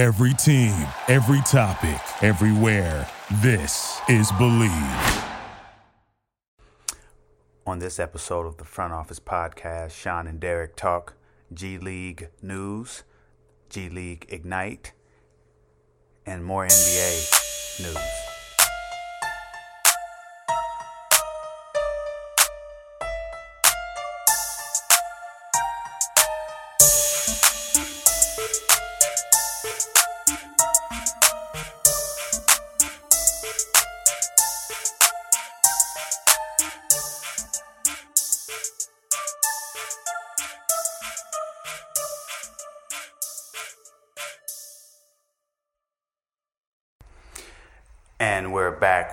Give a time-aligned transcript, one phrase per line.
[0.00, 3.06] Every team, every topic, everywhere.
[3.42, 5.24] This is Believe.
[7.66, 11.16] On this episode of the Front Office Podcast, Sean and Derrick talk
[11.52, 13.02] G League news,
[13.68, 14.94] G League Ignite,
[16.24, 18.19] and more NBA news.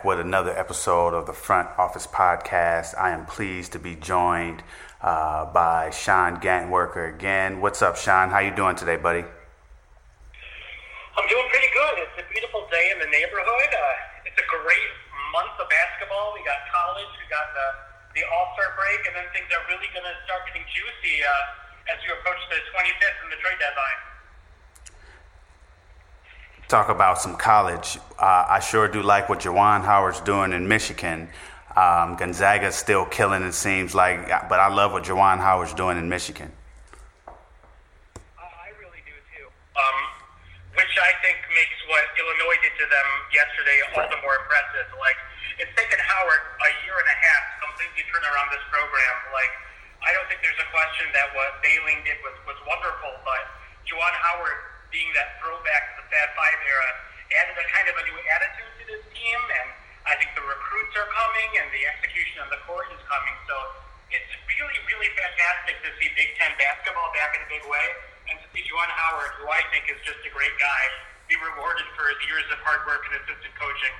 [0.08, 2.96] With another episode of the Front Office Podcast.
[2.96, 4.64] I am pleased to be joined
[5.04, 7.60] uh, by Sean Gantwerker again.
[7.60, 8.32] What's up, Sean?
[8.32, 9.28] How you doing today, buddy?
[9.28, 12.08] I'm doing pretty good.
[12.08, 13.68] It's a beautiful day in the neighborhood.
[13.68, 14.92] Uh, it's a great
[15.36, 16.32] month of basketball.
[16.40, 17.68] We got college, we got the,
[18.16, 21.92] the All Star break, and then things are really going to start getting juicy uh,
[21.92, 24.08] as we approach the 25th and the trade deadline
[26.68, 27.98] talk about some college.
[28.20, 31.30] Uh, I sure do like what Juwan Howard's doing in Michigan.
[31.78, 36.10] Um, Gonzaga's still killing, it seems like, but I love what Juwan Howard's doing in
[36.10, 36.52] Michigan.
[37.30, 39.48] I really do too.
[39.78, 39.98] Um,
[40.74, 44.90] which I think makes what Illinois did to them yesterday all the more impressive.
[44.98, 45.20] Like,
[45.62, 49.16] it's taken Howard a year and a half to completely turn around this program.
[49.32, 49.54] Like,
[50.02, 53.44] I don't think there's a question that what Beilein did was, was wonderful, but
[53.86, 56.90] Juwan Howard being that throwback to the Fab Five era,
[57.38, 59.70] added a kind of a new attitude to this team, and
[60.10, 63.38] I think the recruits are coming, and the execution on the court is coming.
[63.46, 63.56] So
[64.10, 67.86] it's really, really fantastic to see Big Ten basketball back in a big way,
[68.34, 70.82] and to see Juwan Howard, who I think is just a great guy,
[71.30, 73.94] be rewarded for his years of hard work and assistant coaching.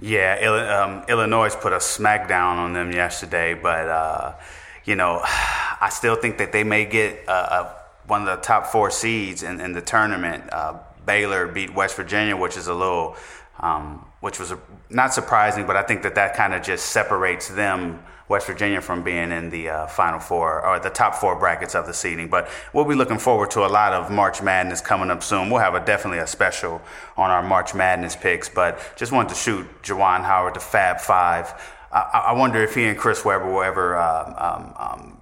[0.00, 4.40] Yeah, um, Illinois put a smackdown on them yesterday, but uh,
[4.88, 5.20] you know,
[5.76, 9.42] I still think that they may get a, a one of the top four seeds
[9.42, 10.44] in, in the tournament.
[10.52, 13.16] Uh, Baylor beat West Virginia, which is a little,
[13.60, 14.58] um, which was a,
[14.90, 19.04] not surprising, but I think that that kind of just separates them, West Virginia, from
[19.04, 22.28] being in the uh, Final Four or the top four brackets of the seeding.
[22.28, 25.48] But we'll be looking forward to a lot of March Madness coming up soon.
[25.48, 26.82] We'll have a, definitely a special
[27.16, 31.54] on our March Madness picks, but just wanted to shoot Juwan Howard to Fab Five.
[31.92, 35.15] I, I wonder if he and Chris Webber will ever um, um, um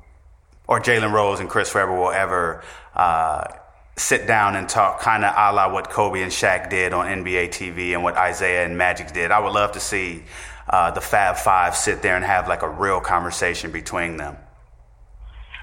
[0.67, 2.63] or Jalen Rose and Chris Webber will ever
[2.95, 3.45] uh,
[3.97, 7.51] sit down and talk kind of a la what Kobe and Shaq did on NBA
[7.51, 9.31] TV and what Isiah and Magic did.
[9.31, 10.25] I would love to see
[10.69, 14.37] uh, the Fab Five sit there and have like a real conversation between them.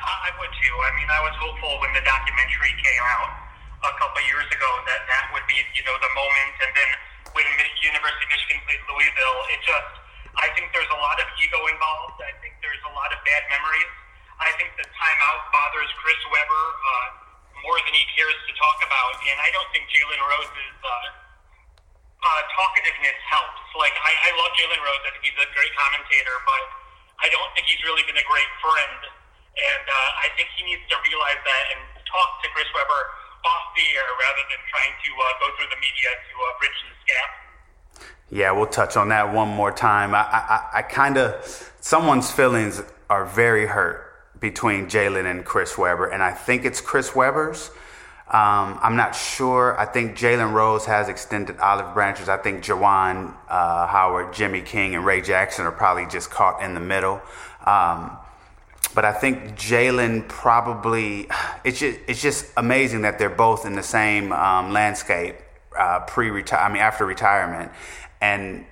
[0.02, 0.76] I would too.
[0.78, 3.32] I mean, I was hopeful when the documentary came out
[3.82, 6.54] a couple years ago that that would be, you know, the moment.
[6.62, 6.90] And then
[7.34, 7.46] when
[7.82, 9.94] University of Michigan played Louisville, it just,
[10.38, 12.22] I think there's a lot of ego involved.
[12.22, 13.90] I think there's a lot of bad memories
[14.42, 17.08] I think the timeout bothers Chris Webber uh,
[17.62, 20.90] more than he cares to talk about, and I don't think Jalen Rose's uh,
[22.26, 23.62] uh, talkativeness helps.
[23.78, 26.64] Like I, I love Jalen Rose; I think he's a great commentator, but
[27.22, 29.14] I don't think he's really been a great friend.
[29.52, 33.02] And uh, I think he needs to realize that and talk to Chris Webber
[33.46, 36.80] off the air rather than trying to uh, go through the media to uh, bridge
[36.88, 37.30] this gap.
[38.32, 40.16] Yeah, we'll touch on that one more time.
[40.16, 41.36] I, I, I kind of,
[41.82, 44.11] someone's feelings are very hurt
[44.42, 47.70] between Jalen and Chris Webber, and I think it's Chris Webber's.
[48.28, 49.78] Um, I'm not sure.
[49.78, 52.30] I think Jalen Rose has extended olive branches.
[52.30, 56.74] I think Juwan uh, Howard, Jimmy King, and Ray Jackson are probably just caught in
[56.74, 57.22] the middle.
[57.66, 58.18] Um,
[58.96, 61.28] but I think Jalen probably.
[61.64, 65.36] It's just, it's just amazing that they're both in the same um, landscape
[65.78, 66.60] uh, pre-retire.
[66.60, 67.72] I mean, after retirement,
[68.20, 68.66] and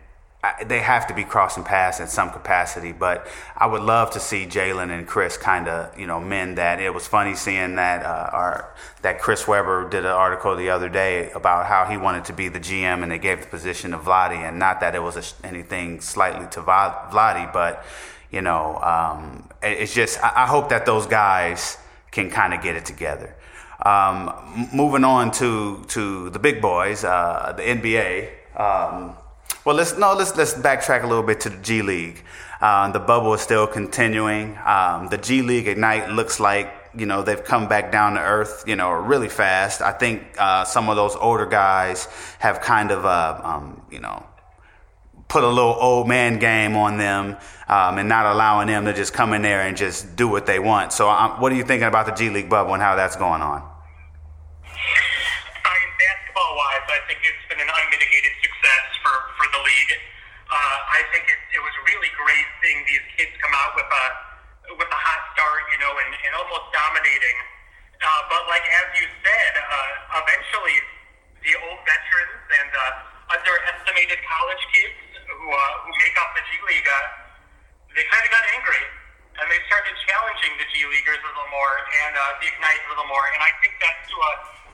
[0.65, 3.27] they have to be crossing paths in some capacity, but
[3.57, 6.79] I would love to see Jalen and Chris kind of, you know, mend that.
[6.79, 10.87] It was funny seeing that uh, our, that Chris Webber did an article the other
[10.87, 13.97] day about how he wanted to be the GM and they gave the position to
[13.97, 17.83] Vlade, and not that it was a, anything slightly to Vlade, but
[18.31, 21.77] you know, um, it's just I, I, hope that those guys
[22.11, 23.35] can kind of get it together.
[23.83, 28.29] Um, moving on to to the big boys, uh, the NBA.
[28.55, 29.15] Um,
[29.65, 32.23] well, let's no, let's let's backtrack a little bit to the G League.
[32.61, 34.57] Uh, the bubble is still continuing.
[34.65, 38.63] Um, the G League Ignite looks like you know they've come back down to earth
[38.67, 39.81] you know really fast.
[39.81, 42.07] I think uh, some of those older guys
[42.39, 44.25] have kind of uh, um, you know
[45.29, 49.13] put a little old man game on them um, and not allowing them to just
[49.13, 50.91] come in there and just do what they want.
[50.91, 53.41] So, um, what are you thinking about the G League bubble and how that's going
[53.41, 53.61] on?
[53.61, 53.65] I
[55.77, 59.93] mean, basketball wise i think it's been an unmitigated success for, for the league.
[60.49, 64.05] Uh, I think it, it was really great seeing these kids come out with a
[64.77, 67.37] with a hot start, you know, and, and almost dominating.
[67.97, 70.77] Uh, but like as you said, uh, eventually
[71.41, 76.51] the old veterans and uh, underestimated college kids who uh, who make up the G
[76.69, 76.97] League, uh,
[77.93, 78.83] they kind of got angry
[79.39, 82.87] and they started challenging the G Leaguers a little more and uh, the Ignite a
[82.91, 83.23] little more.
[83.31, 84.27] And I think that's to uh,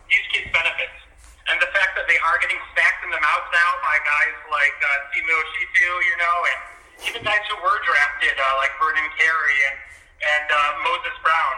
[0.09, 1.04] these kids' benefits.
[1.45, 4.77] And the fact that they are getting smacked in the mouth now by guys like
[4.81, 5.37] uh, Timo
[5.85, 6.59] you know, and
[7.05, 9.77] even guys who were drafted uh, like Vernon Carey and
[10.25, 11.57] and uh, Moses Brown.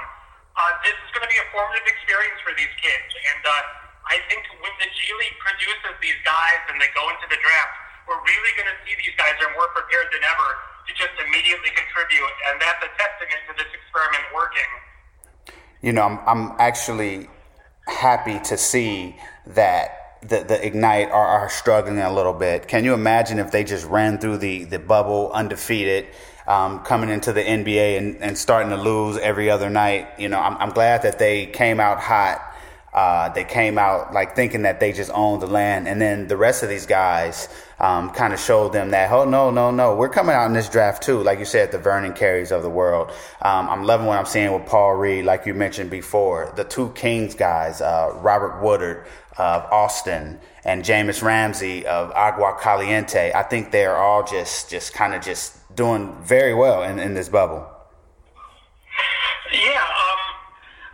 [0.57, 4.17] Uh, this is going to be a formative experience for these kids, and uh, I
[4.27, 7.75] think when the G League produces these guys and they go into the draft,
[8.09, 10.49] we're really going to see these guys are more prepared than ever
[10.89, 14.71] to just immediately contribute, and that's a testament to this experiment working.
[15.85, 17.29] You know, I'm, I'm actually
[17.85, 19.15] happy to see
[19.55, 22.67] that the, the Ignite are, are struggling a little bit.
[22.67, 26.07] Can you imagine if they just ran through the, the bubble undefeated,
[26.47, 30.07] um, coming into the NBA and, and starting to lose every other night?
[30.17, 32.41] You know, I'm, I'm glad that they came out hot.
[32.93, 36.37] Uh, they came out like thinking that they just owned the land, and then the
[36.37, 37.47] rest of these guys
[37.79, 40.69] um, kind of showed them that, oh no, no, no, we're coming out in this
[40.69, 41.21] draft too.
[41.21, 43.11] Like you said, the Vernon Careys of the world.
[43.41, 46.51] Um, I'm loving what I'm seeing with Paul Reed, like you mentioned before.
[46.55, 49.05] The two Kings guys, uh, Robert Woodard
[49.37, 53.31] of Austin and Jahmi'us Ramsey of Agua Caliente.
[53.33, 57.13] I think they are all just just kind of just doing very well in, in
[57.13, 57.65] this bubble.
[59.53, 60.19] Yeah, um,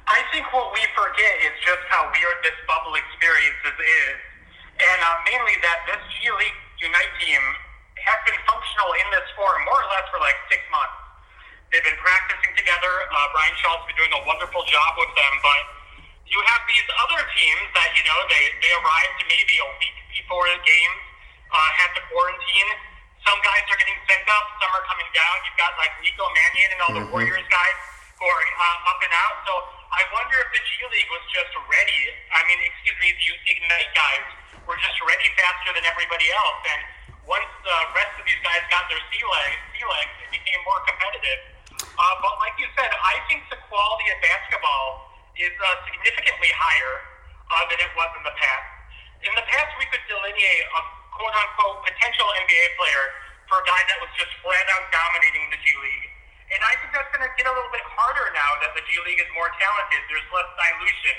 [0.05, 4.15] I think what we forget is just how weird this bubble experience is,
[4.77, 7.43] and uh, mainly that this G League Ignite team
[7.95, 10.99] has been functional in this form more or less for like six months.
[11.71, 12.91] They've been practicing together.
[13.07, 15.61] Uh, Brian Shaw's been doing a wonderful job with them, but
[16.27, 20.43] you have these other teams that you know they they arrived maybe a week before
[20.51, 20.99] the games,
[21.55, 22.69] uh, had to quarantine.
[23.23, 25.35] Some guys are getting sent up, some are coming down.
[25.47, 27.15] You've got like Nico Mannion and all the mm-hmm.
[27.15, 27.77] Warriors guys
[28.19, 29.39] who are uh, up and out.
[29.47, 29.53] So
[29.87, 32.11] I wonder if the G League was just ready.
[32.35, 36.59] I mean, excuse me, the Ignite guys were just ready faster than everybody else.
[36.71, 36.81] And
[37.27, 40.79] once the rest of these guys got their sea legs, sea legs, it became more
[40.87, 41.39] competitive.
[41.83, 46.93] Uh, but like you said, I think the quality of basketball is uh, significantly higher
[47.49, 48.69] uh, than it was in the past.
[49.23, 50.81] In the past, we could delineate a
[51.15, 53.05] quote unquote potential NBA player
[53.47, 56.07] for a guy that was just flat out dominating the G League.
[56.51, 58.99] And I think that's going to get a little bit harder now that the G
[59.07, 60.01] League is more talented.
[60.11, 61.17] There's less dilution.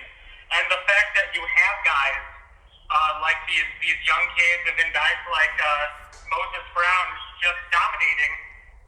[0.53, 2.34] And the fact that you have guys
[2.95, 5.69] uh, like these these young kids, and then guys like uh,
[6.31, 7.07] Moses Brown
[7.43, 8.33] just dominating.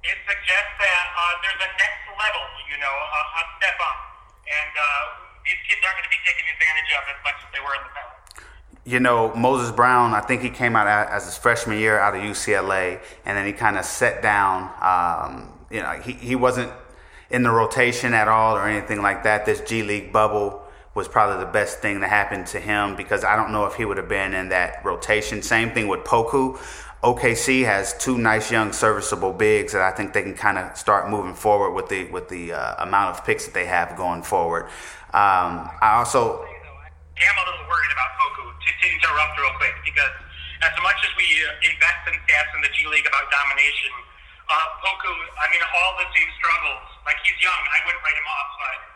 [0.07, 3.99] It suggests that uh, there's a next level, you know, a, a step up,
[4.47, 4.87] and uh,
[5.43, 7.83] these kids aren't going to be taken advantage of as much as they were in
[7.83, 8.15] the past.
[8.87, 12.23] You know, Moses Brown, I think he came out as his freshman year out of
[12.23, 14.71] UCLA, and then he kind of set down.
[14.79, 16.71] Um, you know, he, he wasn't
[17.31, 19.45] in the rotation at all or anything like that.
[19.45, 20.63] This G League bubble
[20.97, 23.85] was probably the best thing that happened to him because I don't know if he
[23.85, 25.43] would have been in that rotation.
[25.43, 26.57] Same thing with Poku.
[27.05, 31.13] OKC has two nice young serviceable bigs that I think they can kind of start
[31.13, 34.73] moving forward with the with the uh, amount of picks that they have going forward.
[35.13, 40.17] Um, I also am a little worried about Poku to, to interrupt real quick because
[40.65, 41.29] as much as we
[41.61, 43.93] invest in stats in the G League about domination,
[44.49, 46.89] uh, Poku, I mean, all the same struggles.
[47.05, 48.96] Like he's young, I wouldn't write him off, but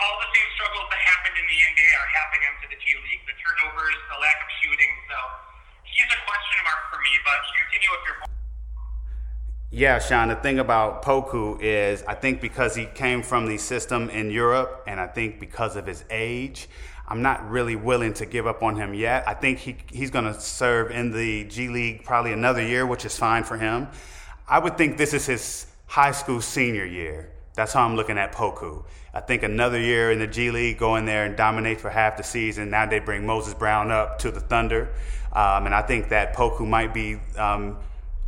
[0.00, 3.22] all the same struggles that happened in the NBA are happening to the G League.
[3.28, 4.92] The turnovers, the lack of shooting.
[5.10, 5.16] So
[5.84, 7.12] he's a question mark for me.
[7.24, 8.16] But continue with your.
[9.72, 14.10] Yeah, Sean, the thing about Poku is I think because he came from the system
[14.10, 16.68] in Europe and I think because of his age,
[17.08, 19.24] I'm not really willing to give up on him yet.
[19.26, 23.04] I think he, he's going to serve in the G League probably another year, which
[23.04, 23.88] is fine for him.
[24.48, 27.30] I would think this is his high school senior year.
[27.54, 28.84] That's how I'm looking at Poku.
[29.14, 32.16] I think another year in the G League, go in there and dominate for half
[32.16, 32.70] the season.
[32.70, 34.88] Now they bring Moses Brown up to the Thunder.
[35.32, 37.76] Um, and I think that Poku might be um,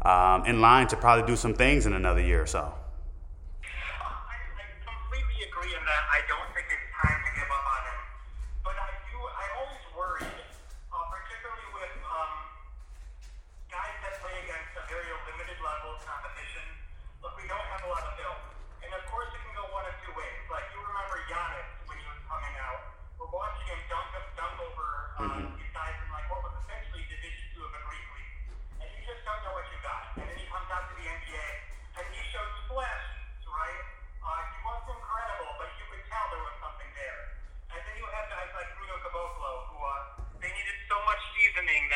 [0.02, 2.60] um, in line to probably do some things in another year or so.
[2.60, 6.02] I, I completely agree in that.
[6.12, 7.98] I don't think it's time to give up on him.
[8.60, 12.32] But I do, I always worry, uh, particularly with um,
[13.72, 16.64] guys that play against a very limited level of competition.
[17.24, 18.36] Look, we don't have a lot of film.
[18.84, 20.40] And of course, it can go one of two ways.
[20.52, 22.84] Like you remember Giannis when he was coming out.
[23.16, 25.56] We're watching him dunk up, dunk over uh, mm-hmm.
[25.56, 28.36] these guys in like what was essentially Division Two of a Greek league,
[28.84, 30.20] and you just don't know what you got.
[30.20, 31.48] And then he comes out to the NBA
[31.96, 33.84] and he shows flashes, right?
[34.20, 37.20] Uh, he wasn't incredible, but you could tell there was something there.
[37.72, 39.94] And then you have guys like Bruno Caboclo, who uh,
[40.44, 41.88] they needed so much seasoning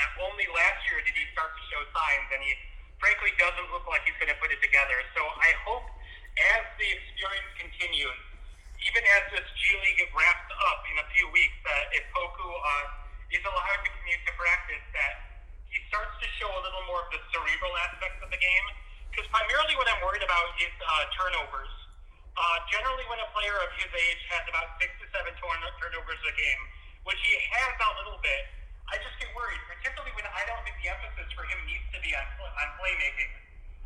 [23.79, 26.63] his age has about six to seven turnovers a game,
[27.07, 28.43] which he has a little bit.
[28.91, 31.99] I just get worried, particularly when I don't think the emphasis for him needs to
[32.03, 33.33] be on on playmaking.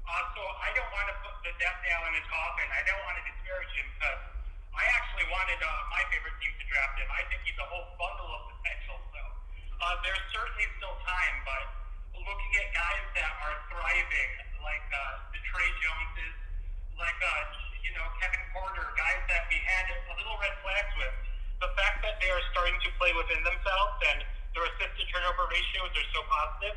[0.03, 2.67] Uh, so I don't want to put the death nail in his coffin.
[2.73, 4.21] I don't want to disparage him because
[4.75, 7.09] I actually wanted uh, my favorite team to draft him.
[7.13, 8.99] I think he's a whole bundle of potential.
[9.13, 11.65] So uh, there's certainly still time, but
[12.17, 14.31] looking at guys that are thriving,
[14.63, 16.35] like uh, the Tre Joneses,
[16.99, 21.15] like uh, you know Kevin Porter, guys that we had a little red flags with.
[21.61, 24.19] The fact that they are starting to play within themselves and
[24.55, 26.77] their assist to turnover ratios are so positive,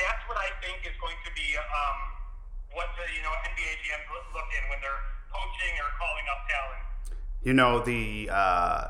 [0.00, 1.98] that's what I think is going to be um,
[2.72, 6.84] what the you know NBA GMs look in when they're coaching or calling up talent.
[7.52, 8.30] You know the.
[8.32, 8.84] Uh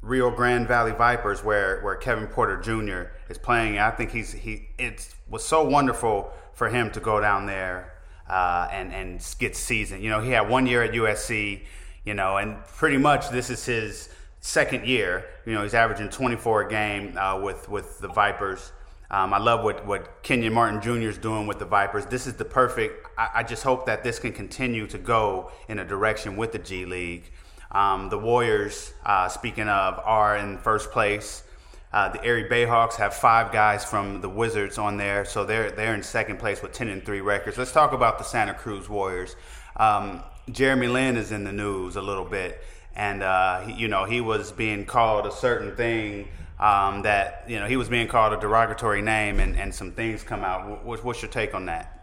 [0.00, 3.10] Rio Grande Valley Vipers, where where Kevin Porter Jr.
[3.28, 3.78] is playing.
[3.78, 4.68] I think he's he.
[4.78, 7.92] It was so wonderful for him to go down there
[8.30, 10.02] uh, and and get seasoned.
[10.04, 11.62] You know, he had one year at USC.
[12.04, 14.08] You know, and pretty much this is his
[14.40, 15.24] second year.
[15.44, 18.72] You know, he's averaging 24 a game uh, with with the Vipers.
[19.10, 21.08] Um, I love what, what Kenyon Martin Jr.
[21.08, 22.06] is doing with the Vipers.
[22.06, 23.06] This is the perfect.
[23.16, 26.58] I, I just hope that this can continue to go in a direction with the
[26.58, 27.30] G League.
[27.70, 31.44] Um, the Warriors, uh, speaking of, are in first place.
[31.92, 35.94] Uh, the Erie Bayhawks have five guys from the Wizards on there, so they're they're
[35.94, 37.56] in second place with ten and three records.
[37.56, 39.36] Let's talk about the Santa Cruz Warriors.
[39.76, 42.60] Um, Jeremy Lin is in the news a little bit,
[42.94, 47.58] and uh, he, you know he was being called a certain thing um, that you
[47.58, 50.84] know he was being called a derogatory name, and, and some things come out.
[50.84, 51.95] What's, what's your take on that?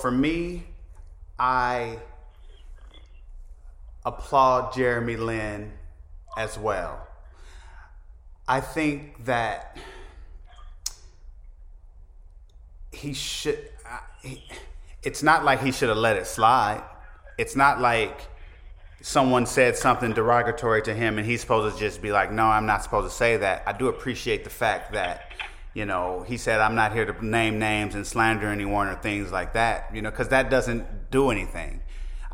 [0.00, 0.64] For me,
[1.38, 1.98] I
[4.04, 5.72] applaud Jeremy Lin
[6.36, 7.06] as well.
[8.46, 9.76] I think that
[12.92, 13.58] he should.
[15.02, 16.82] It's not like he should have let it slide.
[17.36, 18.28] It's not like
[19.00, 22.66] someone said something derogatory to him and he's supposed to just be like, no, I'm
[22.66, 23.62] not supposed to say that.
[23.66, 25.32] I do appreciate the fact that
[25.74, 29.30] you know, he said, I'm not here to name names and slander anyone or things
[29.30, 31.80] like that, you know, because that doesn't do anything.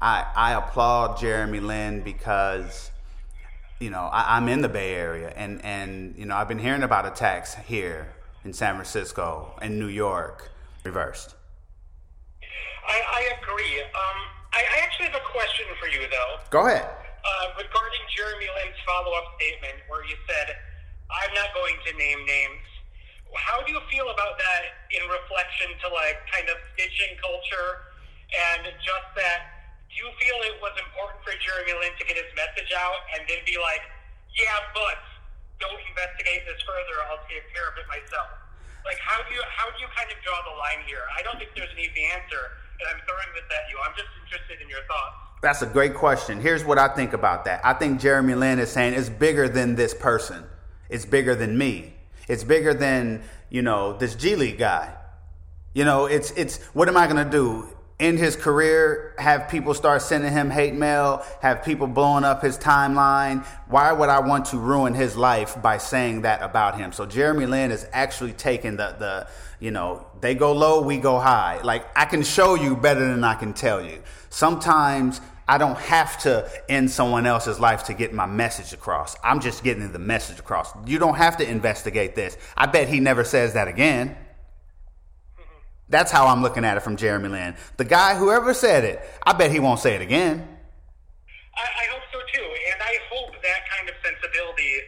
[0.00, 2.90] I, I applaud Jeremy Lin because
[3.80, 6.82] you know, I, am in the Bay Area, and and you know, I've been hearing
[6.82, 8.14] about attacks here
[8.44, 10.50] in San Francisco and New York,
[10.84, 11.34] reversed.
[12.86, 13.80] I, I agree.
[13.80, 14.18] Um,
[14.52, 16.40] I, I, actually have a question for you, though.
[16.50, 16.84] Go ahead.
[16.84, 20.54] Uh, regarding Jeremy Lin's follow-up statement, where you said,
[21.10, 22.73] "I'm not going to name names."
[23.34, 24.62] How do you feel about that
[24.94, 27.94] in reflection to like kind of stitching culture
[28.30, 29.70] and just that?
[29.90, 33.22] Do you feel it was important for Jeremy Lin to get his message out and
[33.30, 33.82] then be like,
[34.34, 34.98] "Yeah, but
[35.62, 36.96] don't investigate this further.
[37.10, 38.30] I'll take care of it myself."
[38.82, 41.02] Like, how do you how do you kind of draw the line here?
[41.14, 43.78] I don't think there's an easy answer and I'm throwing this at you.
[43.84, 45.16] I'm just interested in your thoughts.
[45.42, 46.40] That's a great question.
[46.40, 47.60] Here's what I think about that.
[47.64, 50.44] I think Jeremy Lin is saying it's bigger than this person.
[50.88, 51.93] It's bigger than me.
[52.28, 54.94] It's bigger than, you know, this G League guy.
[55.74, 57.68] You know, it's it's what am I gonna do?
[58.00, 62.58] End his career, have people start sending him hate mail, have people blowing up his
[62.58, 63.44] timeline.
[63.68, 66.92] Why would I want to ruin his life by saying that about him?
[66.92, 69.28] So Jeremy Lin is actually taking the the
[69.60, 71.60] you know, they go low, we go high.
[71.62, 74.02] Like I can show you better than I can tell you.
[74.28, 79.16] Sometimes I don't have to end someone else's life to get my message across.
[79.22, 80.72] I'm just getting the message across.
[80.86, 82.36] You don't have to investigate this.
[82.56, 84.16] I bet he never says that again.
[85.88, 87.56] That's how I'm looking at it from Jeremy Lin.
[87.76, 90.48] The guy, whoever said it, I bet he won't say it again.
[91.54, 94.80] I, I hope so too, and I hope that kind of sensibility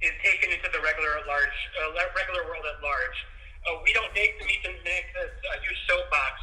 [0.00, 3.18] is taken into the regular large, uh, regular world at large
[3.62, 6.34] uh, we don't make the meet and make this a huge soapbox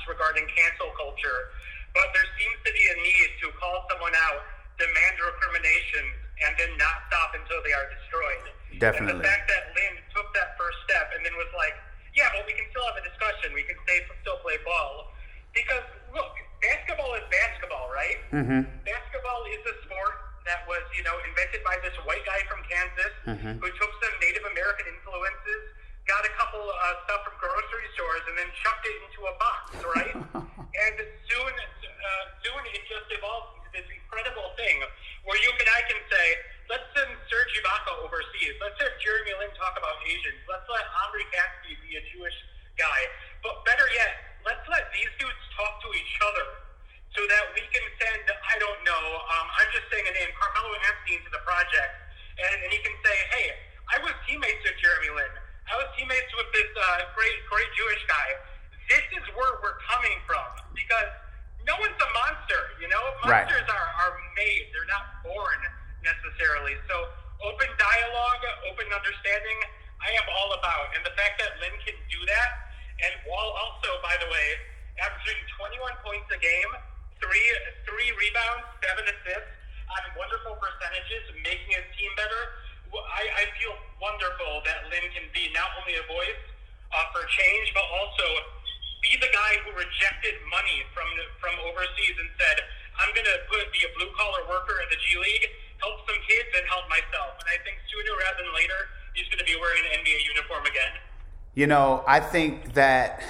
[101.69, 103.23] know, I think that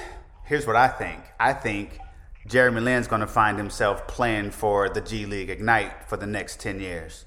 [0.45, 1.21] here's what I think.
[1.39, 1.99] I think
[2.47, 6.59] Jeremy Lin's going to find himself playing for the G League Ignite for the next
[6.59, 7.25] ten years.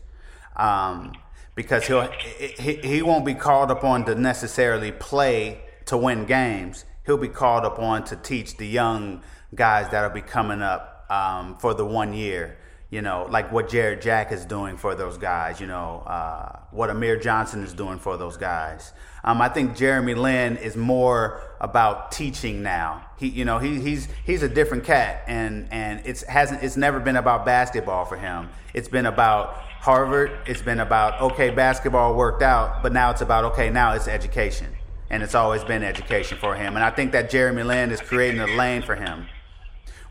[0.56, 1.12] Um,
[1.54, 2.10] because he'll
[2.58, 6.84] he, he won't be called upon to necessarily play to win games.
[7.06, 9.22] He'll be called upon to teach the young
[9.54, 12.56] guys that'll be coming up um, for the one year.
[12.92, 15.62] You know, like what Jarrett Jack is doing for those guys.
[15.62, 18.92] You know, uh, what Amir Johnson is doing for those guys.
[19.24, 23.02] Um, I think Jeremy Lin is more about teaching now.
[23.16, 27.00] He, you know, he, he's he's a different cat, and and it's hasn't it's never
[27.00, 28.50] been about basketball for him.
[28.74, 33.46] It's been about Harvard, it's been about, okay, basketball worked out, but now it's about,
[33.46, 34.68] okay, now it's education.
[35.10, 36.76] And it's always been education for him.
[36.76, 39.26] And I think that Jeremy Lin is creating a lane for him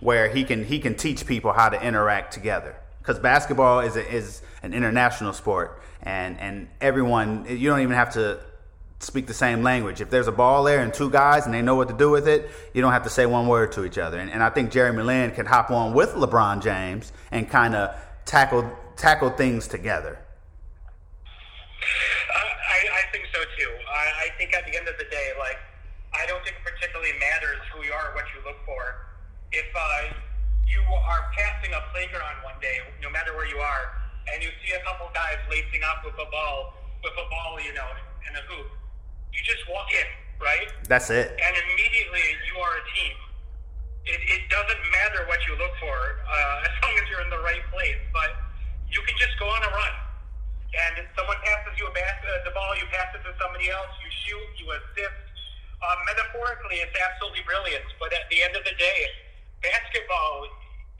[0.02, 2.76] where he can, he can teach people how to interact together.
[3.00, 8.14] Because basketball is, a, is an international sport, and, and everyone, you don't even have
[8.14, 8.40] to
[9.00, 10.02] speak the same language.
[10.02, 12.28] If there's a ball there and two guys and they know what to do with
[12.28, 14.20] it, you don't have to say one word to each other.
[14.20, 17.96] And, and I think Jeremy Lin can hop on with LeBron James and kind of
[18.26, 20.20] tackle tackle things together?
[21.82, 23.72] I, I think so too.
[23.90, 25.58] I, I think at the end of the day, like,
[26.14, 29.11] I don't think it particularly matters who you are or what you look for.
[29.52, 30.16] If uh,
[30.64, 34.00] you are passing a playground one day, no matter where you are,
[34.32, 37.76] and you see a couple guys lacing up with a ball, with a ball, you
[37.76, 37.92] know,
[38.28, 38.72] and a hoop,
[39.36, 40.08] you just walk in,
[40.40, 40.72] right?
[40.88, 41.36] That's it.
[41.36, 43.16] And immediately you are a team.
[44.08, 47.44] It, it doesn't matter what you look for, uh, as long as you're in the
[47.44, 48.00] right place.
[48.16, 48.32] But
[48.88, 49.96] you can just go on a run.
[50.72, 53.92] And if someone passes you a uh, the ball, you pass it to somebody else,
[54.00, 55.20] you shoot, you assist.
[55.84, 57.84] Uh, metaphorically, it's absolutely brilliant.
[58.00, 59.00] But at the end of the day,
[59.62, 60.46] basketball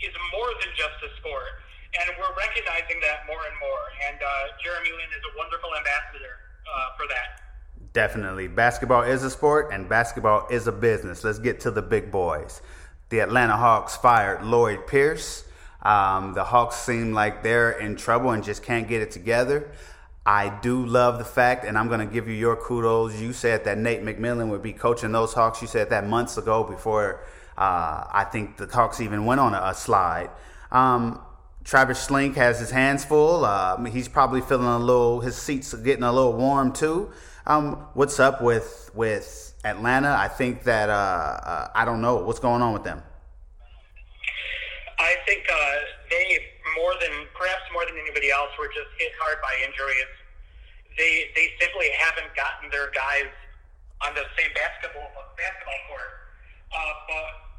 [0.02, 1.52] is more than just a sport.
[2.00, 3.84] And we're recognizing that more and more.
[4.08, 7.42] And uh, Jeremy Lin is a wonderful ambassador uh, for that.
[7.94, 8.48] Definitely.
[8.48, 11.24] Basketball is a sport and basketball is a business.
[11.24, 12.62] Let's get to the big boys.
[13.10, 15.44] The Atlanta Hawks fired Lloyd Pierce.
[15.82, 19.70] Um, the Hawks seem like they're in trouble and just can't get it together.
[20.26, 23.20] I do love the fact, and I'm going to give you your kudos.
[23.20, 25.62] You said that Nate McMillan would be coaching those Hawks.
[25.62, 27.26] You said that months ago before
[27.62, 30.32] uh, I think the Hawks even went on a, a slide.
[30.72, 31.22] Um,
[31.64, 33.46] Travis Schlenk has his hands full.
[33.46, 35.22] Uh, he's probably feeling a little.
[35.22, 37.12] His seats are getting a little warm too.
[37.46, 40.10] Um, what's up with with Atlanta?
[40.10, 43.04] I think that uh, uh, I don't know what's going on with them.
[44.98, 45.76] I think uh,
[46.10, 46.40] they
[46.82, 50.10] more than perhaps more than anybody else were just hit hard by injuries.
[50.98, 53.30] They they simply haven't gotten their guys
[54.02, 56.10] on the same basketball basketball court.
[56.74, 57.51] Uh, but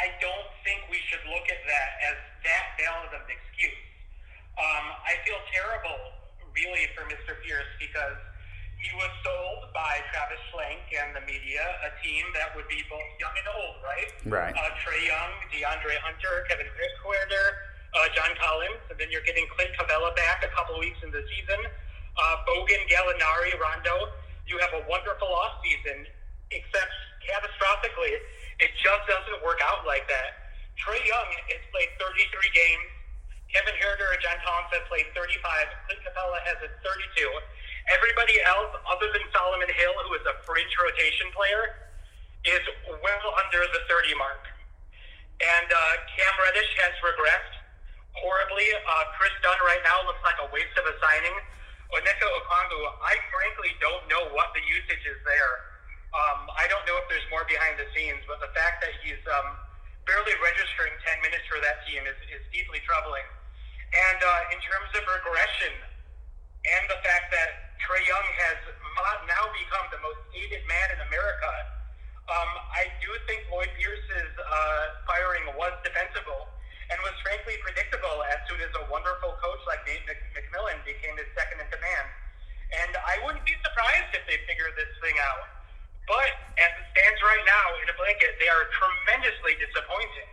[0.00, 2.16] I don't think we should look at that as
[2.48, 3.84] that valid of an excuse.
[4.56, 6.00] Um, I feel terrible,
[6.56, 7.36] really, for Mr.
[7.44, 8.16] Pierce because
[8.80, 13.04] he was sold by Travis Schlenk and the media a team that would be both
[13.20, 14.10] young and old, right?
[14.24, 14.54] Right.
[14.56, 16.64] Uh, Trae Young, DeAndre Hunter, Kevin
[17.04, 17.46] Huerter,
[17.92, 21.20] uh, John Collins, and then you're getting Clint Capela back a couple weeks in the
[21.28, 21.60] season.
[22.16, 24.16] Uh, Bogdan, Gallinari, Rondo.
[24.48, 26.08] You have a wonderful offseason,
[26.48, 28.16] except catastrophically
[28.60, 30.52] it just doesn't work out like that.
[30.76, 32.88] Trae Young has played 33 games.
[33.52, 35.42] Kevin Huerter and John Collins have played 35.
[35.88, 37.26] Clint Capela has a 32.
[37.90, 41.90] Everybody else, other than Solomon Hill, who is a fringe rotation player,
[42.46, 42.62] is
[43.02, 44.44] well under the 30 mark.
[45.40, 47.54] And uh, Cam Reddish has regressed
[48.20, 48.68] horribly.
[48.76, 51.36] Uh, Kris Dunn right now looks like a waste of a signing.
[51.90, 55.69] Onyeka Okongwu, I frankly don't know what the usage is there.
[56.10, 59.22] Um, I don't know if there's more behind the scenes, but the fact that he's
[59.30, 59.54] um,
[60.10, 63.26] barely registering 10 minutes for that team is, is deeply troubling.
[63.94, 65.74] And uh, in terms of regression,
[66.66, 68.58] and the fact that Trae Young has
[69.30, 71.52] now become the most hated man in America,
[72.30, 76.50] um, I do think Lloyd Pierce's uh, firing was defensible
[76.90, 80.02] and was frankly predictable as soon as a wonderful coach like Nate
[80.34, 82.06] McMillan became his second in command.
[82.70, 85.60] And I wouldn't be surprised if they figure this thing out.
[86.10, 90.30] But as it stands right now, in a blanket, they are tremendously disappointing.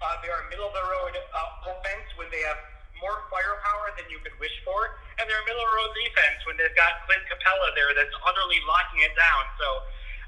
[0.00, 2.56] Uh, they are middle of the road uh, offense when they have
[3.00, 6.56] more firepower than you could wish for, and they're middle of the road defense when
[6.56, 9.44] they've got Clint Capela there that's utterly locking it down.
[9.60, 9.68] So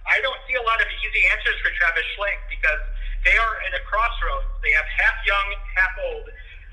[0.09, 2.83] I don't see a lot of easy answers for Travis Schlenk because
[3.25, 4.49] they are at a crossroads.
[4.61, 6.27] They have half young, half old.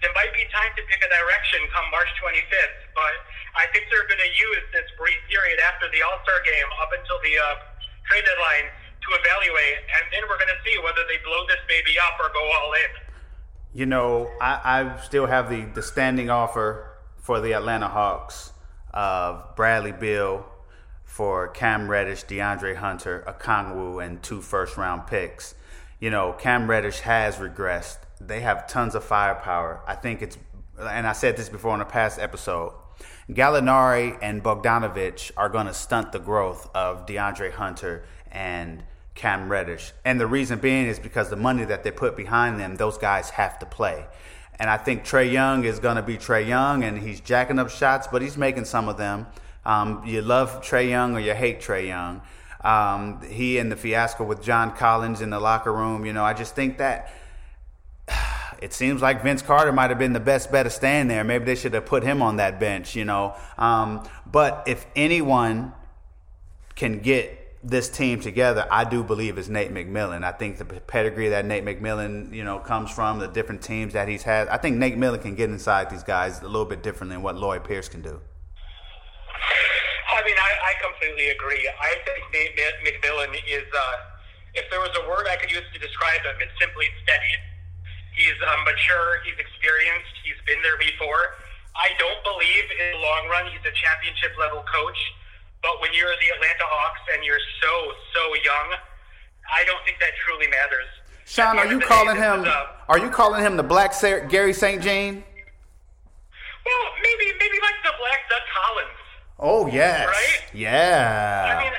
[0.04, 3.16] There might be time to pick a direction come March 25th, but
[3.60, 6.92] I think they're going to use this brief period after the All Star game up
[6.96, 7.70] until the uh,
[8.08, 8.72] trade deadline
[9.04, 12.32] to evaluate, and then we're going to see whether they blow this baby up or
[12.32, 12.92] go all in.
[13.76, 18.54] You know, I, I still have the, the standing offer for the Atlanta Hawks
[18.94, 20.46] of Bradley Beal
[21.04, 25.56] for Cam Reddish, DeAndre Hunter, Okongwu, and two first round picks.
[26.00, 27.98] You know, Cam Reddish has regressed.
[28.22, 29.82] They have tons of firepower.
[29.86, 30.38] I think it's,
[30.80, 32.74] and I said this before in a past episode.
[33.30, 38.84] Gallinari and Bogdanovich are going to stunt the growth of DeAndre Hunter and
[39.20, 39.92] Cam Reddish.
[40.06, 43.32] And the reason being is because the money that they put behind them, those guys
[43.32, 44.06] have to play.
[44.58, 47.70] And I think Trae Young is going to be Trae Young, and he's jacking up
[47.70, 49.28] shots, but he's making some of them.
[49.66, 52.22] Um, you love Trae Young or you hate Trae Young.
[52.62, 56.34] Um, he and the fiasco with John Collins in the locker room, you know, I
[56.34, 57.12] just think that
[58.62, 61.26] it seems like Vince Carter might have been the best bet to stand there.
[61.26, 63.36] Maybe they should have put him on that bench, you know.
[63.58, 65.74] Um, but if anyone
[66.76, 70.24] can get this team together, I do believe is Nate McMillan.
[70.24, 74.08] I think the pedigree that Nate McMillan, you know, comes from the different teams that
[74.08, 74.48] he's had.
[74.48, 77.36] I think Nate McMillan can get inside these guys a little bit differently than what
[77.36, 78.22] Lloyd Pierce can do.
[80.10, 81.68] I mean, I, I completely agree.
[81.68, 83.96] I think Nate McMillan is, uh,
[84.56, 87.34] if there was a word I could use to describe him, it's simply steady.
[88.16, 89.24] He's um, mature.
[89.24, 90.16] He's experienced.
[90.24, 91.40] He's been there before.
[91.76, 95.00] I don't believe in the long run he's a championship level coach.
[95.62, 97.74] But when you're the Atlanta Hawks and you're so
[98.16, 98.68] so young,
[99.52, 100.88] I don't think that truly matters.
[101.26, 102.48] Sean, are you calling day, him?
[102.88, 104.82] Are you calling him the Black Sarah, Garry St.
[104.82, 105.22] Jean?
[106.66, 109.00] Well, maybe maybe like the Black Doug Collins.
[109.40, 110.42] Oh yes, right?
[110.54, 111.54] Yeah.
[111.54, 111.76] I mean,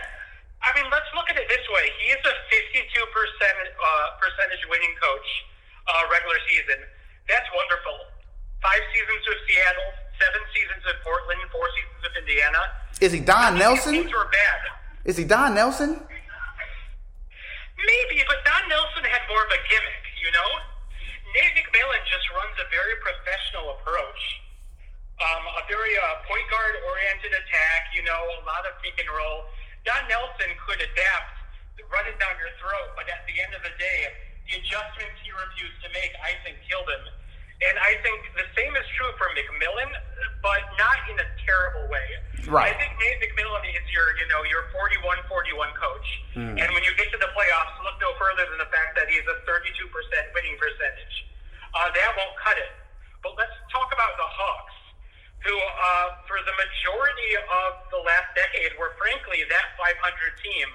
[0.61, 1.85] I mean, let's look at it this way.
[2.05, 5.29] He is a 52 percent uh, percentage winning coach
[5.89, 6.85] uh, regular season.
[7.29, 7.97] That's wonderful.
[8.61, 9.91] Five seasons with Seattle,
[10.21, 12.61] seven seasons at Portland, four seasons with Indiana.
[13.01, 13.97] Is he Don Nelson?
[13.97, 14.61] Teams were bad.
[15.09, 15.97] Is he Don Nelson?
[17.81, 20.51] Maybe, but Don Nelson had more of a gimmick, you know?
[21.33, 24.23] Nate McMillan just runs a very professional approach.
[25.17, 29.09] Um, a very uh, point guard oriented attack, you know, a lot of pick and
[29.09, 29.49] roll.
[29.89, 31.41] Don Nelson could adapt,
[31.89, 34.13] run it down your throat, but at the end of the day,
[34.45, 37.05] the adjustments he refused to make, I think, killed him.
[37.61, 39.93] And I think the same is true for McMillan,
[40.41, 42.09] but not in a terrible way.
[42.49, 42.73] Right.
[42.73, 45.29] I think Nate McMillan is your, you know, your 41-41
[45.77, 46.09] coach.
[46.33, 46.57] Hmm.
[46.57, 49.25] And when you get to the playoffs, look no further than the fact that he's
[49.29, 49.61] a 32%
[50.33, 51.17] winning percentage.
[51.77, 52.73] Uh, that won't cut it.
[53.21, 54.79] But let's talk about the Hawks,
[55.45, 60.01] who, uh, for the majority of the last decade, were frankly that 500
[60.41, 60.69] team.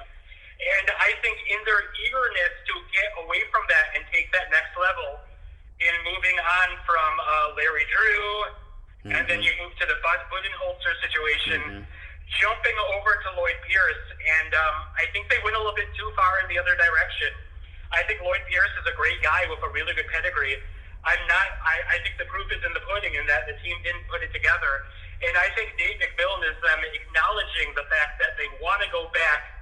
[0.56, 4.78] And I think in their eagerness to get away from that and take that next
[4.78, 5.26] level,
[5.82, 8.24] in moving on from uh, Larry Drew,
[9.20, 11.86] and then you move to the Bud Budenholzer situation,
[12.42, 14.06] jumping over to Lloyd Pierce,
[14.42, 17.30] and um, I think they went a little bit too far in the other direction.
[17.94, 20.58] I think Lloyd Pierce is a great guy with a really good pedigree.
[21.06, 21.48] I'm not.
[21.62, 24.26] I, I think the proof is in the pudding, in that the team didn't put
[24.26, 24.74] it together.
[25.22, 29.08] And I think Nate McMillan is them acknowledging the fact that they want to go
[29.14, 29.54] back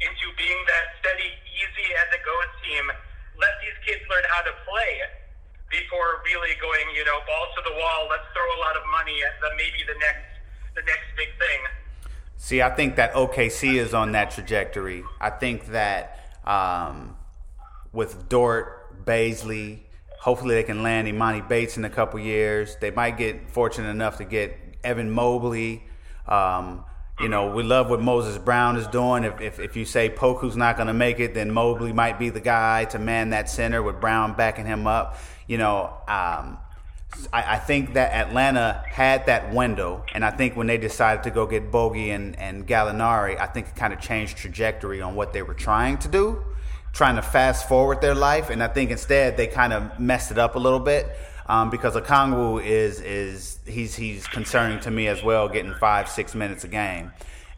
[0.00, 2.84] into being that steady, easy as it goes team.
[3.42, 5.23] Let these kids learn how to play
[5.70, 8.06] before really going, you know, balls to the wall.
[8.10, 10.26] Let's throw a lot of money at the maybe the next
[10.74, 11.60] the next big thing.
[12.36, 15.04] See, I think that OKC is on that trajectory.
[15.20, 17.16] I think that um,
[17.92, 19.80] with Dort, Bazley,
[20.20, 22.76] hopefully they can land Emoni Bates in a couple years.
[22.80, 25.84] They might get fortunate enough to get Evan Mobley.
[26.26, 26.84] Um,
[27.20, 29.24] you know, we love what Moses Brown is doing.
[29.24, 32.28] If, if, if you say Poku's not going to make it, then Mobley might be
[32.28, 35.16] the guy to man that center with Brown backing him up.
[35.46, 36.58] You know, um,
[37.32, 41.30] I, I think that Atlanta had that window, and I think when they decided to
[41.30, 45.32] go get Bogey and, and Gallinari, I think it kind of changed trajectory on what
[45.32, 46.42] they were trying to do,
[46.92, 50.38] trying to fast forward their life, and I think instead they kind of messed it
[50.38, 51.08] up a little bit
[51.46, 56.34] um, because Okongwu is is he's he's concerning to me as well, getting five six
[56.34, 57.12] minutes a game,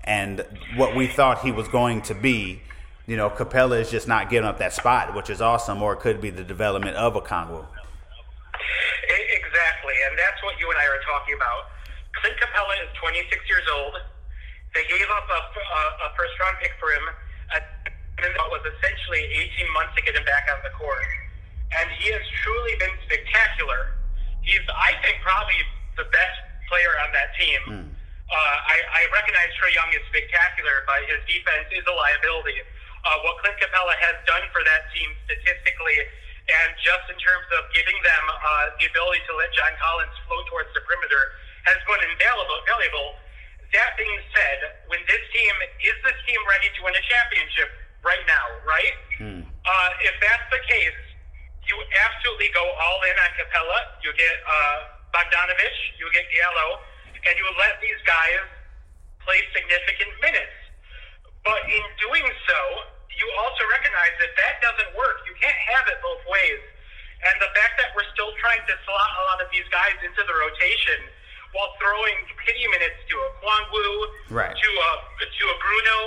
[0.04, 0.44] and
[0.76, 2.62] what we thought he was going to be.
[3.06, 6.00] You know, Capela is just not giving up that spot, which is awesome, or it
[6.00, 7.62] could be the development of Okongwu.
[7.62, 7.75] E-
[9.06, 11.70] Exactly, and that's what you and I are talking about.
[12.18, 13.94] Clint Capela is 26 years old.
[14.74, 17.04] They gave up a, a, a first round pick for him,
[17.56, 19.22] and what was essentially
[19.60, 21.04] 18 months to get him back on the court.
[21.76, 23.92] And he has truly been spectacular.
[24.40, 25.60] He's, I think, probably
[26.00, 26.38] the best
[26.68, 27.60] player on that team.
[28.26, 32.58] Uh, I, I recognize Trae Young is spectacular, but his defense is a liability.
[33.06, 35.94] Uh, what Clint Capela has done for that team statistically,
[36.46, 40.40] and just in terms of giving them uh, the ability to let John Collins flow
[40.46, 41.34] towards the perimeter,
[41.66, 42.62] has been invaluable.
[42.70, 43.18] valuable.
[43.74, 47.68] That being said, when this team is this team ready to win a championship
[48.06, 48.94] right now, right?
[49.66, 51.00] Uh, if that's the case,
[51.66, 51.74] you
[52.06, 53.98] absolutely go all in on Capela.
[54.06, 56.78] You get uh, Bogdanovich, you get Gallo,
[57.10, 58.46] and you let these guys
[59.26, 60.56] play significant minutes.
[61.42, 62.60] But in doing so,
[63.14, 65.22] you also recognize that that doesn't work.
[65.26, 66.62] You can't have it both ways.
[67.26, 70.20] And the fact that we're still trying to slot a lot of these guys into
[70.20, 71.00] the rotation
[71.56, 73.86] while throwing pity minutes to a Kwangwu,
[74.36, 74.52] Right.
[74.52, 74.90] to a
[75.24, 75.98] to a Bruno,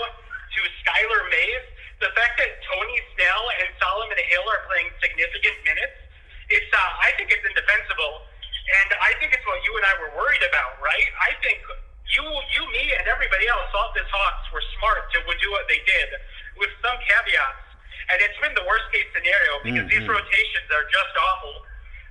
[0.53, 1.65] to Skylar Mays,
[1.97, 5.97] the fact that Tony Snell and Solomon Hill are playing significant minutes,
[6.53, 8.23] it's uh, I think it's indefensible,
[8.85, 11.09] and I think it's what you and I were worried about, right?
[11.25, 11.59] I think
[12.13, 15.65] you, you, me, and everybody else thought this Hawks were smart to would do what
[15.69, 16.09] they did,
[16.59, 17.65] with some caveats,
[18.11, 21.55] and it's been the worst case scenario because these rotations are just awful,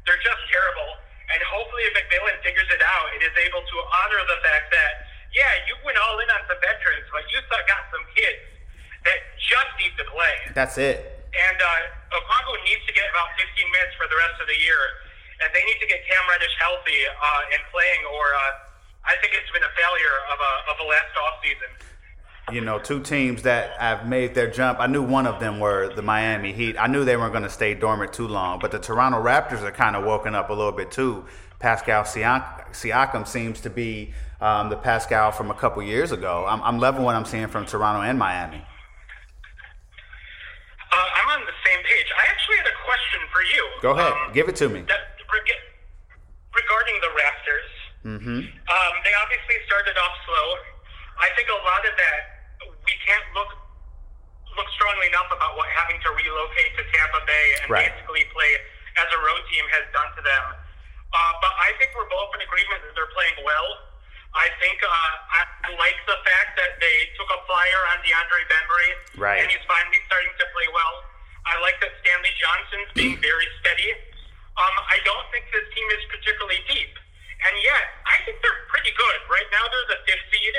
[0.09, 0.91] they're just terrible,
[1.31, 5.09] and hopefully if McMillan figures it out and is able to honor the fact that
[5.37, 8.43] yeah, you went all in on some veterans, but you still got some kids
[9.05, 10.37] that just need to play.
[10.57, 11.29] That's it.
[11.37, 14.81] And uh, Okongwu needs to get about 15 minutes for the rest of the year,
[15.45, 19.37] and they need to get Cam Reddish healthy uh, and playing, or uh, I think
[19.37, 21.71] it's been a failure of a of a last off season.
[22.53, 24.79] You know, two teams that have made their jump.
[24.81, 26.77] I knew one of them were the Miami Heat.
[26.79, 29.71] I knew they weren't going to stay dormant too long, but the Toronto Raptors are
[29.71, 31.25] kind of woken up a little bit too.
[31.59, 36.47] Pascal Siakam seems to be um, the Pascal from a couple years ago.
[36.49, 38.63] I'm, I'm loving what I'm seeing from Toronto and Miami.
[40.93, 42.07] Uh, I'm on the same page.
[42.17, 43.63] I actually had a question for you.
[43.83, 44.81] Go ahead, Um, give it to me.
[44.89, 45.65] that, reg-
[46.55, 47.71] regarding the Raptors,
[48.07, 48.39] Mm-hmm.
[48.41, 50.47] um, they obviously started off slow.
[51.19, 52.38] I think a lot of that
[52.89, 53.53] we can't look
[54.57, 57.93] look strongly enough about what having to relocate to Tampa Bay and Right.
[57.93, 58.51] basically play
[58.97, 60.45] as a road team has done to them.
[61.15, 63.69] Uh, but I think we're both in agreement that they're playing well.
[64.35, 69.39] uh, I like the fact that they took a flyer on DeAndre Bembry, right.
[69.45, 70.95] and he's finally starting to play well.
[71.47, 73.93] I like that Stanley Johnson's being very steady.
[74.59, 76.93] Um, I don't think this team is particularly deep,
[77.47, 79.19] and yet I think they're pretty good.
[79.31, 80.55] Right now, they're the fifth seed.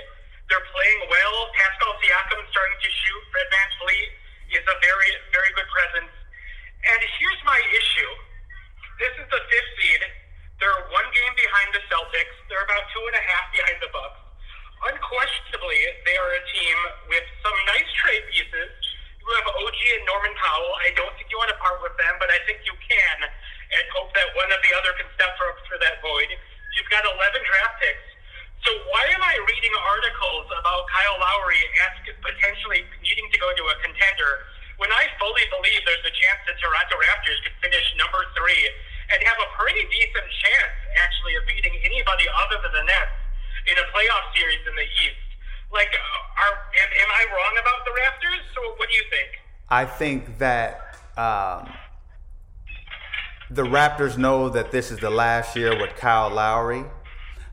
[0.50, 1.36] They're playing well.
[1.54, 3.22] Pascal Siakam's starting to shoot.
[3.30, 4.10] Fred VanVleet
[4.58, 6.10] is a very, very good presence.
[6.90, 8.12] And here's my issue.
[8.98, 10.02] This is the fifth seed.
[10.58, 12.34] They're one game behind the Celtics.
[12.50, 14.20] They're about two and a half behind the Bucks.
[14.90, 16.78] Unquestionably, they are a team
[17.12, 18.72] with some nice trade pieces.
[19.20, 20.72] You have OG and Norman Powell.
[20.82, 23.84] I don't think you want to part with them, but I think you can, and
[23.94, 26.32] hope that one of the other can step up for that void.
[26.74, 28.08] You've got 11 draft picks.
[28.68, 33.64] So why am I reading articles about Kyle Lowry ask, potentially needing to go to
[33.72, 34.44] a contender
[34.80, 38.64] when I fully believe there's a chance the Toronto Raptors could finish number three
[39.12, 43.16] and have a pretty decent chance, actually, of beating anybody other than the Nets
[43.68, 45.20] in a playoff series in the East?
[45.72, 48.44] Like, are am, am I wrong about the Raptors?
[48.56, 49.30] So what do you think?
[49.70, 51.70] I think that um,
[53.52, 56.86] the Raptors know that this is the last year with Kyle Lowry.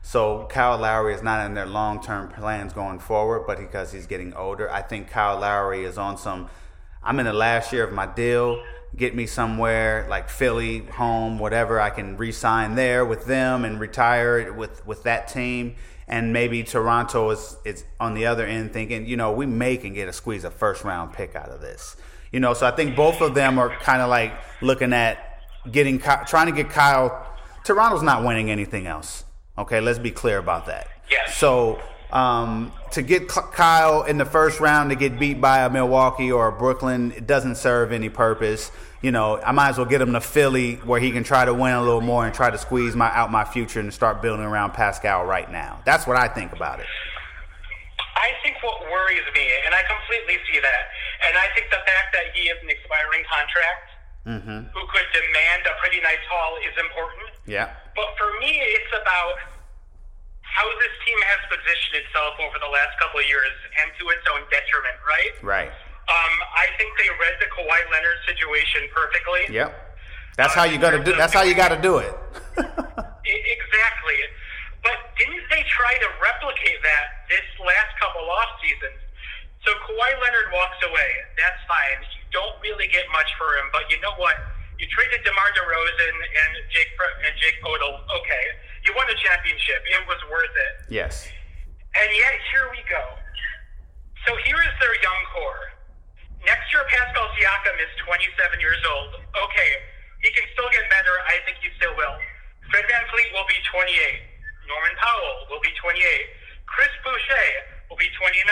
[0.01, 4.33] So Kyle Lowry is not in their long-term plans going forward, but because he's getting
[4.33, 6.47] older, I think Kyle Lowry is on some.
[7.03, 8.63] I'm in the last year of my deal.
[8.95, 11.81] Get me somewhere like Philly, home, whatever.
[11.81, 15.75] I can re-sign there with them and retire with with that team.
[16.07, 19.93] And maybe Toronto is is on the other end thinking, you know, we may can
[19.93, 21.97] get a squeeze a first round pick out of this.
[22.31, 25.99] You know, so I think both of them are kind of like looking at getting
[25.99, 27.25] trying to get Kyle.
[27.63, 29.23] Toronto's not winning anything else.
[29.57, 30.87] Okay, let's be clear about that.
[31.09, 31.35] Yes.
[31.37, 36.31] So um, to get Kyle in the first round to get beat by a Milwaukee
[36.31, 38.71] or a Brooklyn, it doesn't serve any purpose.
[39.01, 41.53] You know, I might as well get him to Philly where he can try to
[41.53, 44.45] win a little more and try to squeeze my out my future and start building
[44.45, 45.79] around Pascal right now.
[45.85, 46.85] That's what I think about it.
[48.27, 50.83] I think what worries me, and I completely see that,
[51.31, 53.87] and I think the fact that he has an expiring contract
[54.27, 54.59] mm-hmm.
[54.67, 57.31] who could demand a pretty nice haul is important.
[57.47, 57.71] Yeah.
[57.95, 59.39] But for me, it's about
[60.43, 64.25] how this team has positioned itself over the last couple of years and to its
[64.27, 65.33] own detriment, right?
[65.39, 65.71] Right.
[65.71, 69.55] Um, I think they read the Kawhi Leonard situation perfectly.
[69.55, 69.71] Yep.
[70.35, 71.15] That's uh, how you got to do.
[71.15, 72.11] That's how you got to do it.
[72.59, 74.19] exactly.
[74.83, 78.99] But didn't they try to replicate that this last couple off seasons?
[79.65, 81.11] So Kawhi Leonard walks away.
[81.35, 81.99] That's fine.
[82.15, 84.37] You don't really get much for him, but you know what?
[84.77, 86.93] You traded DeMar DeRozan and Jake
[87.25, 87.97] and Jake Poeltl.
[88.21, 88.45] Okay,
[88.85, 89.81] you won a championship.
[89.89, 90.73] It was worth it.
[90.93, 91.25] Yes.
[91.97, 93.03] And yet here we go.
[94.29, 95.63] So here is their young core.
[96.45, 99.17] Next year, Pascal Siakam is 27 years old.
[99.17, 99.71] Okay,
[100.21, 101.15] he can still get better.
[101.25, 102.15] I think he still will.
[102.69, 104.36] Fred VanVleet will be 28.
[104.67, 105.97] Norman Powell will be 28.
[106.67, 107.47] Chris Boucher
[107.89, 108.43] will be 29.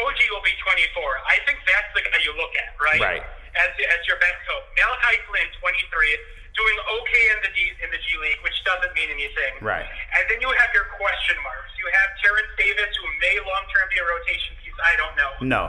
[0.00, 0.96] OG will be 24.
[1.28, 3.00] I think that's the guy you look at, right?
[3.00, 3.24] Right
[3.56, 4.66] as, as your best hope.
[4.78, 9.10] Malachi Flynn, 23, doing okay in the D, in the G League, which doesn't mean
[9.10, 9.58] anything.
[9.62, 9.86] Right.
[9.86, 11.72] And then you have your question marks.
[11.78, 14.76] You have Terrence Davis, who may long term be a rotation piece.
[14.82, 15.32] I don't know.
[15.42, 15.62] No.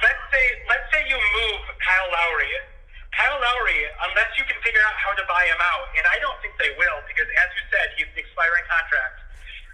[0.00, 2.73] Let's say let's say you move Kyle Lowry.
[3.14, 3.78] Kyle Lowry,
[4.10, 6.74] unless you can figure out how to buy him out, and I don't think they
[6.74, 9.22] will, because as you said, he's an expiring contract.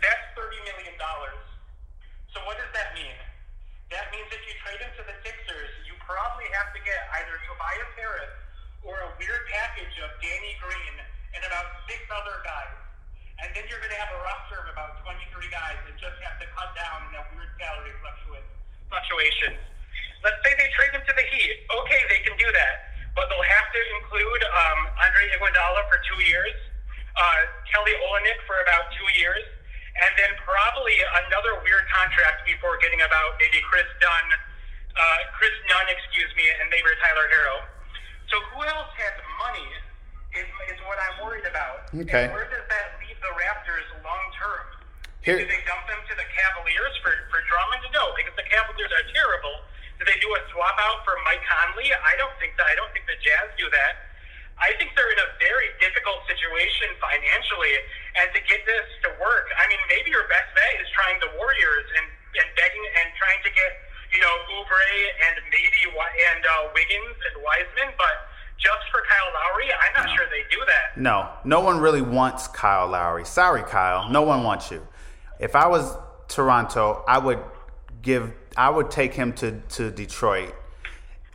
[0.05, 1.41] That's thirty million dollars.
[2.37, 3.17] So what does that mean?
[3.89, 7.35] That means if you trade him to the Sixers, you probably have to get either
[7.49, 8.35] Tobias Harris
[8.85, 10.95] or a weird package of Danny Green
[11.35, 12.77] and about six other guys.
[13.41, 16.37] And then you're going to have a roster of about 23 guys that just have
[16.39, 17.97] to cut down in that weird salary
[18.93, 19.59] fluctuations.
[20.23, 21.65] Let's say they trade him to the Heat.
[21.67, 22.90] Okay, they can do that.
[23.31, 26.53] They'll have to include um, Andre Iguodala for two years,
[27.15, 29.47] uh, Kelly Olynyk for about two years,
[30.03, 30.99] and then probably
[31.31, 34.27] another weird contract before getting about maybe Chris Dunn
[34.97, 37.57] uh, Chris Nunn, excuse me, and maybe Tyler Herro.
[38.29, 39.69] So who else has money
[40.37, 41.91] is, is what I'm worried about.
[41.91, 42.31] Okay.
[42.31, 44.65] And where does that leave the Raptors long term?
[45.21, 45.37] Here.
[45.37, 47.85] Do they dump them to the Cavaliers for, for Drummond?
[47.93, 49.69] No, because the Cavaliers are terrible.
[50.01, 51.93] Do they do a swap out for Mike Conley?
[51.93, 52.67] I don't think that.
[52.67, 54.09] I don't think the Jazz do that.
[54.57, 57.77] I think they're in a very difficult situation financially,
[58.21, 61.33] and to get this to work, I mean, maybe your best bet is trying the
[61.37, 62.05] Warriors and,
[62.37, 63.73] and begging and trying to get
[64.13, 64.91] you know, Oubre
[65.29, 65.81] and maybe
[66.35, 68.15] and uh, Wiggins and Wiseman, but
[68.59, 70.17] just for Kyle Lowry, I'm not no.
[70.17, 71.01] sure they do that.
[71.01, 73.25] No, no one really wants Kyle Lowry.
[73.25, 74.87] Sorry, Kyle, no one wants you.
[75.39, 75.97] If I was
[76.29, 77.39] Toronto, I would
[78.03, 80.55] give, I would take him to to Detroit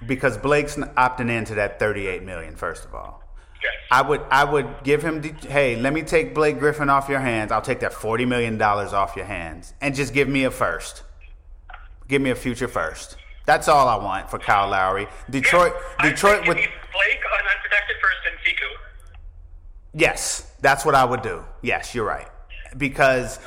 [0.06, 2.56] because Blake's opting into that 38 million.
[2.56, 3.22] First of all,
[3.64, 3.74] Yes.
[3.90, 7.52] I would I would give him hey, let me take Blake Griffin off your hands.
[7.52, 11.04] I'll take that forty million dollars off your hands and just give me a first.
[12.08, 13.18] Give me a future first.
[13.46, 15.08] That's all I want for Kyle Lowry.
[15.30, 16.10] Detroit Yeah.
[16.10, 18.72] Detroit with Blake an unprotected first and Sekou.
[19.94, 21.44] Yes, that's what I would do.
[21.62, 22.28] Yes, you're right.
[22.78, 23.40] Because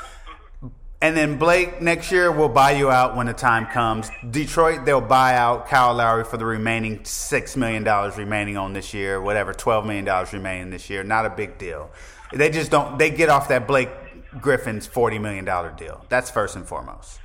[1.00, 4.10] and then Blake next year will buy you out when the time comes.
[4.28, 8.92] Detroit they'll buy out Kyle Lowry for the remaining six million dollars remaining on this
[8.92, 11.04] year, whatever twelve million dollars remaining this year.
[11.04, 11.90] Not a big deal.
[12.32, 12.98] They just don't.
[12.98, 13.90] They get off that Blake
[14.40, 16.04] Griffin's forty million dollar deal.
[16.08, 17.20] That's first and foremost.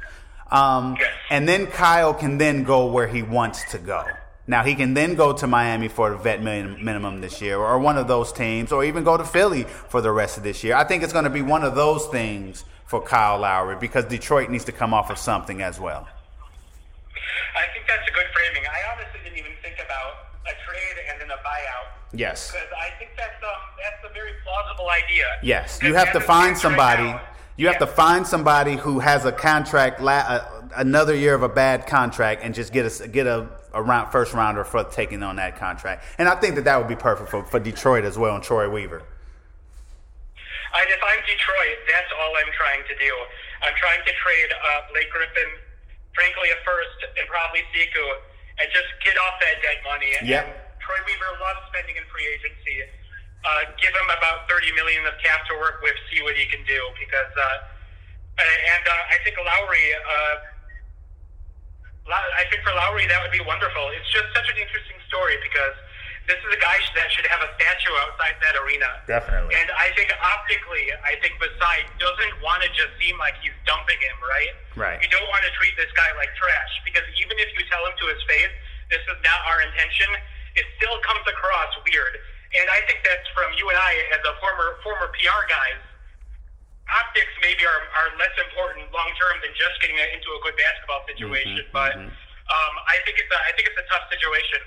[0.52, 0.98] Um,
[1.32, 4.06] and then Kyle can then go where he wants to go.
[4.46, 7.98] Now he can then go to Miami for the vet minimum this year, or one
[7.98, 10.76] of those teams, or even go to Philly for the rest of this year.
[10.76, 14.52] I think it's going to be one of those things for Kyle Lowry because Detroit
[14.52, 16.08] needs to come off of something as well.
[17.58, 18.62] I think that's a good framing.
[18.70, 20.14] I honestly didn't even think about
[20.46, 21.88] a trade and then a buyout.
[22.14, 22.52] Yes.
[22.52, 23.50] Because I think that's um,
[23.82, 25.26] that's a very plausible idea.
[25.42, 27.02] Yes, you have to find somebody.
[27.06, 27.22] right now-
[27.58, 31.50] You have to find somebody who has a contract, la- uh, another year of a
[31.50, 35.38] bad contract, and just get a get a, a round, first rounder for taking on
[35.38, 36.06] that contract.
[36.20, 38.70] And I think that that would be perfect for, for Detroit as well and Troy
[38.70, 39.02] Weaver.
[40.74, 43.14] And if I'm Detroit, that's all I'm trying to do.
[43.62, 45.50] I'm trying to trade uh, Blake Griffin,
[46.18, 48.08] frankly, a first, and probably Sekou,
[48.58, 50.12] and just get off that dead money.
[50.18, 50.46] And Yep.
[50.82, 52.90] Troy Weaver loves spending in free agency.
[53.44, 56.64] Uh, give him about 30 million of cap to work with, see what he can
[56.66, 56.80] do.
[57.00, 60.36] Because, uh, and uh, I think Lowry, uh,
[62.12, 63.94] I think for Lowry that would be wonderful.
[63.96, 65.76] It's just such an interesting story because
[66.24, 68.88] this is a guy that should have a statue outside that arena.
[69.08, 69.52] Definitely.
[69.60, 74.00] And I think optically, I think Masai doesn't want to just seem like he's dumping
[74.00, 74.54] him, right?
[74.80, 74.98] Right.
[75.04, 77.96] You don't want to treat this guy like trash because even if you tell him
[78.00, 78.54] to his face,
[78.88, 80.08] this is not our intention,
[80.56, 82.16] it still comes across weird.
[82.56, 85.82] And I think that's from you and I as a former former PR guys.
[86.84, 91.02] Optics maybe are, are less important long term than just getting into a good basketball
[91.08, 94.62] situation, but um, I think it's a, I think it's a tough situation.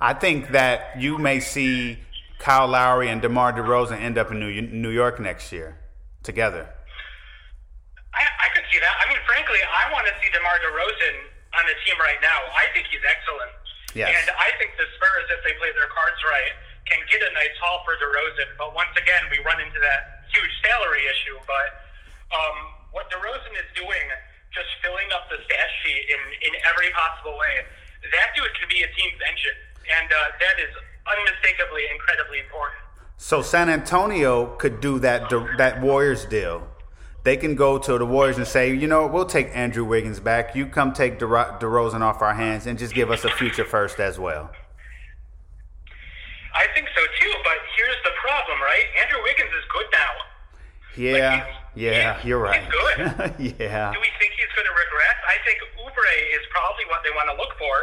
[0.00, 1.98] I think that you may see
[2.38, 5.78] Kyle Lowry and DeMar DeRozan end up in New, New York next year
[6.22, 6.70] together.
[8.14, 8.94] I, I could see that.
[9.02, 11.16] I mean, frankly, I want to see DeMar DeRozan
[11.58, 12.38] on the team right now.
[12.54, 13.52] I think he's excellent.
[13.94, 14.14] Yes.
[14.14, 16.54] And I think the Spurs, if they play their cards right,
[16.86, 18.54] can get a nice haul for DeRozan.
[18.54, 21.42] But once again, we run into that huge salary issue.
[21.42, 21.68] But
[22.30, 22.56] um,
[22.94, 24.06] what DeRozan is doing,
[24.54, 27.66] just filling up the stat sheet in, in every possible way,
[28.14, 29.58] that dude can be a team's engine.
[29.96, 30.70] And uh, that is
[31.06, 32.78] unmistakably incredibly important.
[33.16, 35.28] So San Antonio could do that
[35.58, 36.68] that Warriors deal.
[37.24, 40.54] They can go to the Warriors and say, you know, we'll take Andrew Wiggins back.
[40.54, 43.98] You come take DeRo- DeRozan off our hands and just give us a future first
[44.00, 44.50] as well.
[46.54, 48.84] I think so too, but here's the problem, right?
[49.02, 50.12] Andrew Wiggins is good now.
[50.96, 52.58] Yeah, he's- yeah, you're right.
[52.62, 52.98] he's good.
[53.60, 55.18] yeah, Do we think he's going to regress?
[55.28, 57.76] I think Oubre is probably what they want to look for,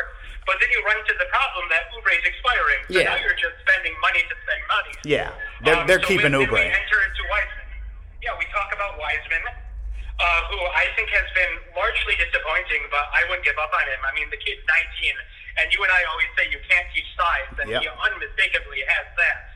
[0.45, 2.81] but then you run into the problem that Oubre is expiring.
[2.89, 3.09] So Yeah.
[3.13, 4.93] now you're just spending money to spend money.
[5.03, 5.29] yeah.
[5.61, 6.53] They're Um, they're so keeping when, Oubre.
[6.53, 7.65] we enter into Wiseman.
[8.21, 9.43] Yeah, we talk about Wiseman,
[10.19, 14.01] uh, who I think has been largely disappointing, but I wouldn't give up on him.
[14.05, 15.17] I mean, the kid's 19,
[15.57, 17.81] and you and I always say you can't teach size, and Yep.
[17.81, 19.49] he unmistakably has that.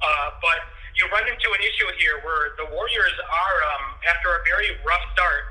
[0.00, 0.62] Uh, but
[0.94, 5.02] you run into an issue here where the Warriors are, um, after a very rough
[5.12, 5.44] start,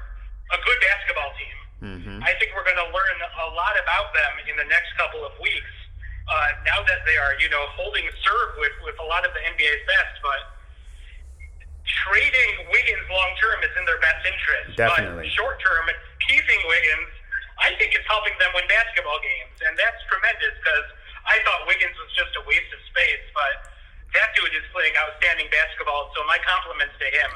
[0.51, 1.56] a good basketball team.
[1.81, 2.25] Mm-hmm.
[2.25, 5.33] I think we're going to learn a lot about them in the next couple of
[5.37, 5.73] weeks.
[6.27, 9.41] Uh, now that they are, you know, holding serve with, with a lot of the
[9.47, 10.57] NBA's best, but
[11.87, 14.75] trading Wiggins long term is in their best interest.
[14.75, 15.31] Definitely.
[15.31, 15.87] But short term,
[16.27, 17.11] keeping Wiggins,
[17.63, 20.87] I think is helping them win basketball games, and that's tremendous because
[21.25, 23.71] I thought Wiggins was just a waste of space, but
[24.13, 26.11] that dude is playing outstanding basketball.
[26.15, 27.31] So my compliments to him.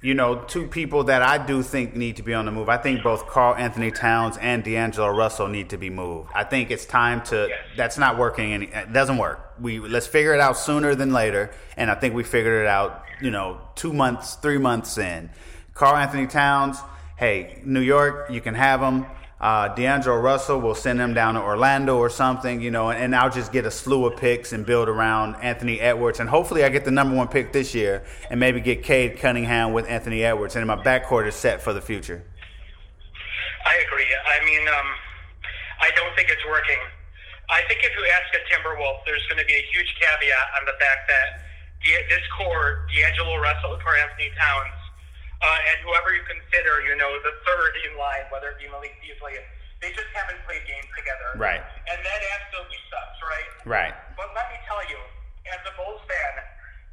[0.00, 2.68] You know, two people that I do think need to be on the move.
[2.68, 6.30] I think both Karl Anthony Towns and D'Angelo Russell need to be moved.
[6.32, 7.48] I think it's time to.
[7.76, 8.52] That's not working.
[8.52, 9.54] Any, it doesn't work.
[9.60, 11.50] We let's figure it out sooner than later.
[11.76, 13.02] And I think we figured it out.
[13.20, 15.30] You know, two months, three months in.
[15.74, 16.78] Karl Anthony Towns.
[17.16, 19.04] Hey, New York, you can have him.
[19.40, 23.30] Uh, D'Angelo Russell will send him down to Orlando or something, you know, and I'll
[23.30, 26.18] just get a slew of picks and build around Anthony Edwards.
[26.18, 29.72] And hopefully I get the number one pick this year and maybe get Cade Cunningham
[29.72, 30.56] with Anthony Edwards.
[30.56, 32.24] And my backcourt is set for the future.
[33.64, 34.06] I agree.
[34.10, 34.88] I mean, um,
[35.82, 36.78] I don't think it's working.
[37.48, 40.66] I think if you ask a Timberwolf, there's going to be a huge caveat on
[40.66, 41.46] the fact that
[42.10, 44.77] this core, D'Angelo Russell or Anthony Towns,
[45.42, 48.94] uh, and whoever you consider, you know, the third in line, whether it be Malik
[48.98, 49.38] Beasley,
[49.78, 51.38] they just haven't played games together.
[51.38, 51.62] Right.
[51.62, 53.50] And that absolutely sucks, right?
[53.62, 53.94] Right.
[54.18, 54.98] But let me tell you,
[55.54, 56.34] as a Bulls fan,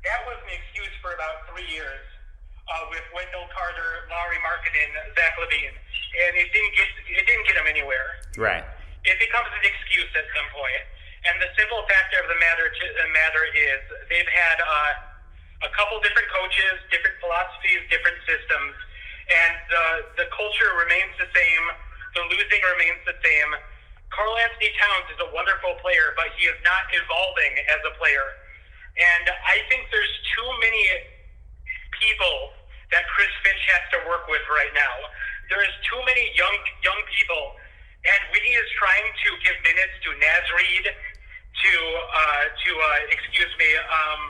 [0.05, 2.05] that was an excuse for about three years
[2.69, 7.57] uh, with Wendell Carter, Lauri Markkanen, Zach LaVine, and it didn't get it didn't get
[7.57, 8.21] them anywhere.
[8.37, 8.65] Right.
[9.05, 10.45] It becomes an excuse at some.
[11.25, 13.81] And the simple factor of the matter to, the matter is
[14.13, 14.93] they've had uh,
[15.63, 18.73] a couple different coaches, different philosophies, different systems,
[19.31, 19.85] and the
[20.23, 21.63] the culture remains the same.
[22.15, 23.49] The losing remains the same.
[24.11, 28.23] Karl Anthony Towns is a wonderful player, but he is not evolving as a player.
[28.95, 30.87] And I think there's too many
[31.99, 32.55] people
[32.95, 34.95] that Chris Finch has to work with right now.
[35.51, 37.59] There is too many young young people,
[38.07, 43.13] and when he is trying to give minutes to Naz Reid, to uh, to uh,
[43.13, 44.21] excuse me, um,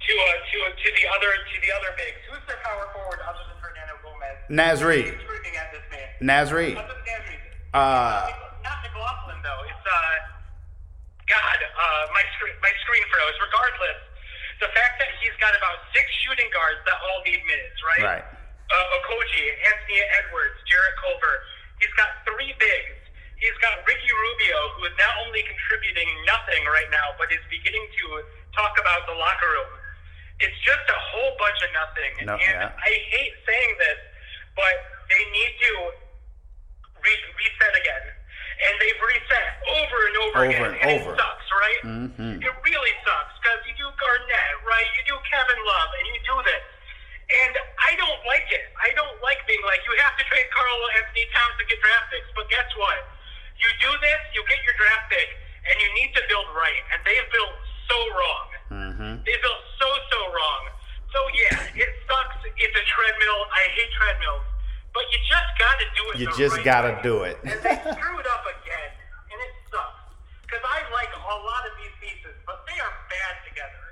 [0.00, 2.20] to uh, to to the other to the other bigs.
[2.28, 4.36] Who's the power forward other than Fernando Gomez?
[4.48, 5.12] Naz Reid.
[5.12, 6.08] Who's screaming at this man?
[6.24, 6.76] Naz Reid.
[6.76, 8.32] Other than Naz Uh,
[8.64, 9.62] not McLaughlin though.
[9.68, 10.16] It's uh,
[11.28, 13.36] God, uh, my screen my screen froze.
[13.44, 14.00] Regardless,
[14.64, 18.04] the fact that he's got about six shooting guards that all need minutes, right?
[18.20, 18.24] Right.
[18.70, 21.36] Uh, Okogie, Anthony Edwards, Jarrett Culver.
[21.82, 22.98] He's got three bigs.
[23.40, 27.82] He's got Ricky Rubio, who is not only contributing nothing right now, but is beginning
[27.82, 28.04] to
[28.52, 29.79] talk about the locker room.
[30.40, 32.12] It's just a whole bunch of nothing.
[32.24, 32.72] No, and yeah.
[32.72, 34.00] I hate saying this,
[34.56, 34.74] but
[35.12, 35.72] they need to
[37.04, 38.04] re- reset again.
[38.60, 40.64] And they've reset over and over, Over again.
[40.64, 41.12] and and over.
[41.12, 41.80] it sucks, right?
[41.84, 42.40] Mhm.
[42.44, 44.88] It really sucks because you do Garnett, right?
[45.00, 46.64] You do Kevin Love, and you do this.
[47.30, 48.68] And I don't like it.
[48.80, 52.10] I don't like being like, you have to trade Karl Anthony Towns to get draft
[52.10, 52.28] picks.
[52.36, 52.98] But guess what?
[53.56, 55.28] You do this, you get your draft pick,
[55.68, 56.82] and you need to build right.
[56.92, 57.54] And they've built
[57.88, 58.49] so wrong.
[58.70, 59.26] Mm-hmm.
[59.26, 60.62] They built so, so wrong.
[61.10, 62.38] So, yeah, it sucks.
[62.46, 63.40] It's a treadmill.
[63.50, 64.46] I hate treadmills.
[64.94, 67.38] But you just got to do it You just right gotta do it.
[67.46, 68.90] and they screwed up again.
[69.30, 70.02] And it sucks.
[70.42, 73.82] Because I like a lot of these pieces, but they are bad together.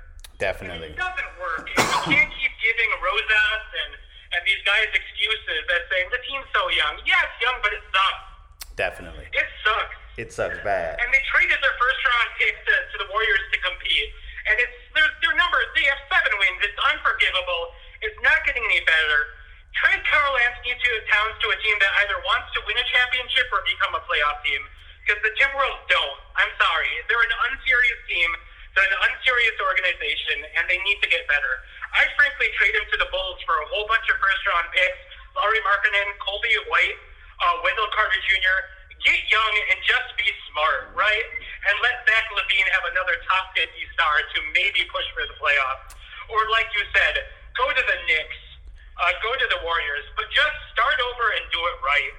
[0.43, 0.91] Definitely.
[0.95, 1.67] It doesn't work.
[1.71, 3.91] You can't keep giving Rosas and,
[4.35, 6.99] and these guys excuses that saying the team's so young.
[7.07, 8.75] Yeah, it's young, but it sucks.
[8.75, 9.27] Definitely.
[9.31, 9.95] It sucks.
[10.19, 10.99] It sucks bad.
[10.99, 14.11] And they traded their first round pick to, to the Warriors to compete.
[14.47, 16.59] And it's their, their numbers, they have seven wins.
[16.63, 17.63] It's unforgivable.
[17.99, 19.19] It's not getting any better.
[19.75, 23.47] Trade Karl Anthony to Towns to a team that either wants to win a championship
[23.51, 24.63] or become a playoff team.
[25.03, 26.19] Because the Timberwolves don't.
[26.37, 26.91] I'm sorry.
[27.07, 28.29] They're an unserious team.
[28.77, 31.53] They're an unserious organization, and they need to get better.
[31.97, 35.01] I'd frankly trade him to the Bulls for a whole bunch of first round picks.
[35.33, 36.97] Lauri Markkanen, Colby White,
[37.41, 38.57] uh, Wendell Carter Jr.
[39.05, 41.27] Get young and just be smart, right?
[41.67, 45.95] And let Zach LaVine have another top 50 star to maybe push for the playoffs.
[46.27, 47.15] Or like you said,
[47.55, 48.39] go to the Knicks,
[48.99, 52.13] uh, go to the Warriors, but just start over and do it right.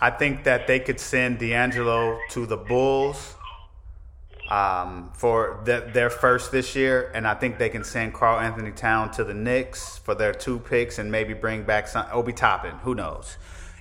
[0.00, 3.34] I think that they could send D'Angelo to the Bulls
[4.48, 8.72] um, for the, their first this year, and I think they can send Karl Anthony
[8.72, 12.76] Town to the Knicks for their two picks, and maybe bring back some Obi Toppin.
[12.82, 13.36] Who knows?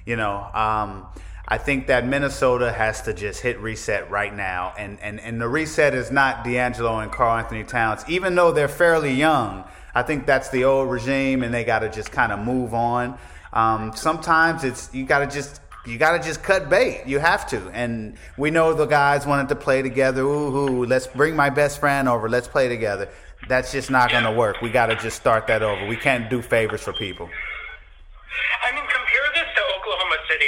[0.05, 1.07] You know, um,
[1.49, 5.47] I think that Minnesota has to just hit reset right now, and and and the
[5.47, 9.63] reset is not D'Angelo and Karl Anthony Towns, even though they're fairly young.
[9.95, 13.17] I think that's the old regime, and they got to just kind of move on.
[13.53, 17.03] Um, sometimes it's you got to just you got to just cut bait.
[17.05, 17.69] You have to.
[17.69, 20.23] And we know the guys wanted to play together.
[20.23, 22.27] Ooh, ooh, let's bring my best friend over.
[22.27, 23.07] Let's play together.
[23.47, 24.61] That's just not going to work.
[24.61, 25.87] We got to just start that over.
[25.87, 27.29] We can't do favors for people.
[28.65, 30.45] I mean, compare this to Oklahoma City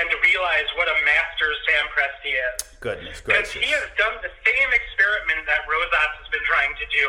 [0.00, 2.54] and to realize what a master Sam Presti is.
[2.80, 3.62] Goodness Because gracious.
[3.62, 7.06] he has done the same experiment that Rosas has been trying to do,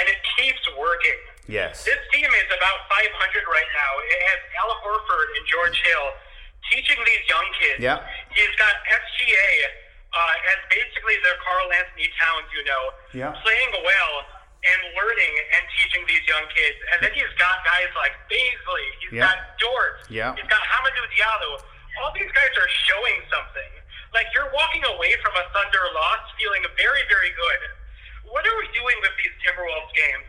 [0.00, 1.18] and it keeps working.
[1.50, 1.82] Yes.
[1.82, 3.10] This team is about 500
[3.50, 3.92] right now.
[4.06, 6.06] It has Al Horford and George Hill
[6.70, 7.80] teaching these young kids.
[7.82, 7.98] Yeah.
[8.30, 9.50] He's got SGA
[10.14, 13.34] uh, as basically their Karl Anthony Towns, you know, Yeah.
[13.42, 14.16] playing well
[14.62, 16.78] and learning and teaching these young kids.
[16.94, 18.86] And then he's got guys like Bazley.
[19.02, 19.26] He's Yeah.
[19.26, 20.06] got Dort.
[20.08, 20.34] Yeah.
[20.38, 21.50] He's got Hamidou Diallo.
[21.98, 23.70] All these guys are showing something.
[24.14, 27.60] Like you're walking away from a Thunder loss feeling very, very good.
[28.30, 30.26] What are we doing with these Timberwolves games?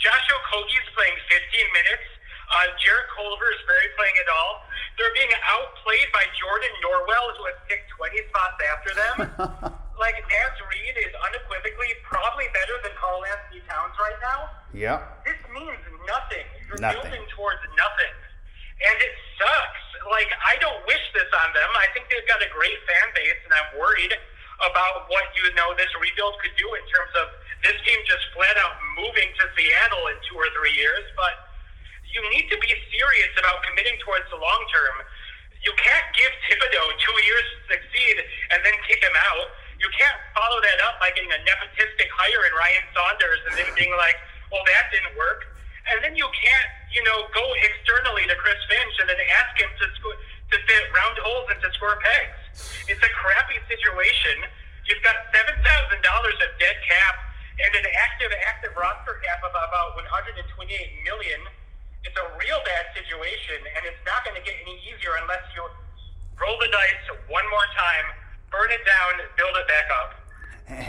[0.00, 2.06] Joshua Okogie's playing 15 minutes.
[2.44, 4.52] Uh, Jarrett Culver is barely playing at all.
[5.00, 9.16] They're being outplayed by Jordan Norwell, who has picked 20 spots after them.
[10.02, 14.40] like Naz Reid is unequivocally probably better than Karl Anthony Towns right now.
[14.76, 14.98] Yep.
[15.24, 16.46] This means nothing.
[16.68, 17.00] You're Nothing.
[17.16, 18.12] building towards nothing.
[18.84, 19.84] And it sucks.
[20.12, 21.70] Like, I don't wish this on them.
[21.80, 24.12] I think they've got a great fan base, and I'm worried
[24.60, 27.26] about what you know this rebuild could do in terms of
[27.64, 31.04] this team just flat out moving to Seattle in two or three years.
[31.16, 31.54] But
[32.12, 35.02] you need to be serious about committing towards the long term.
[35.64, 38.16] You can't give Thibodeau two years to succeed
[38.52, 39.48] and then kick him out.
[39.80, 43.68] You can't follow that up by getting a nepotistic hire in Ryan Saunders and then
[43.74, 44.14] being like,
[44.52, 45.48] well, that didn't work.
[45.90, 49.70] And then you can't, you know, go externally to Chris Finch and then ask him
[49.82, 50.18] to sco-
[50.54, 52.38] to fit round holes into square pegs.
[52.86, 54.46] It's a crappy situation.
[54.86, 57.14] You've got seven thousand dollars of dead cap
[57.58, 61.42] and an active active roster cap of about one hundred and twenty eight million.
[62.06, 65.66] It's a real bad situation, and it's not going to get any easier unless you
[66.38, 68.06] roll the dice one more time,
[68.52, 70.10] burn it down, build it back up.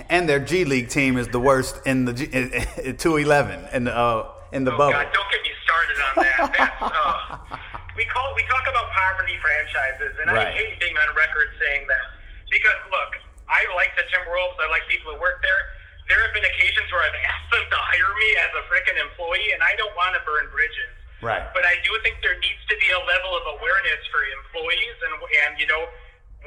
[0.10, 3.96] And their G League team is the worst in the G- two eleven in the
[3.96, 4.96] uh, in the Oh bubble.
[4.96, 6.38] God, don't get me started on that.
[6.56, 7.60] That's, uh,
[8.00, 10.48] we call we talk about poverty franchises, and Right.
[10.48, 12.06] I hate being on record saying that
[12.48, 13.12] because look,
[13.52, 14.56] I like the Timberwolves.
[14.64, 15.62] I like people who work there.
[16.08, 19.52] There have been occasions where I've asked them to hire me as a freaking employee,
[19.52, 20.92] and I don't want to burn bridges.
[21.24, 21.44] Right.
[21.56, 25.14] But I do think there needs to be a level of awareness for employees and
[25.48, 25.84] and you know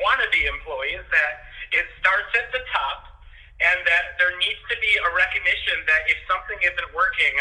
[0.01, 1.33] wannabe employees that
[1.77, 3.09] it starts at the top,
[3.61, 7.35] and that there needs to be a recognition that if something isn't working,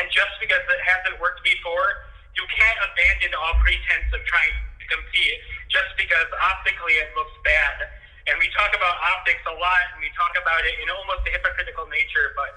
[0.00, 4.84] and just because it hasn't worked before, you can't abandon all pretense of trying to
[4.90, 5.38] compete
[5.70, 7.88] just because optically it looks bad.
[8.26, 11.30] And we talk about optics a lot, and we talk about it in almost a
[11.30, 12.56] hypocritical nature, but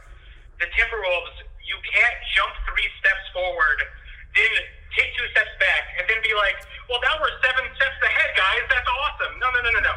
[0.63, 3.79] the Timberwolves, you can't jump three steps forward,
[4.33, 4.51] then
[4.95, 6.55] take two steps back, and then be like,
[6.87, 8.63] well, now we're seven steps ahead, guys.
[8.71, 9.33] That's awesome.
[9.43, 9.95] No, no, no, no, no.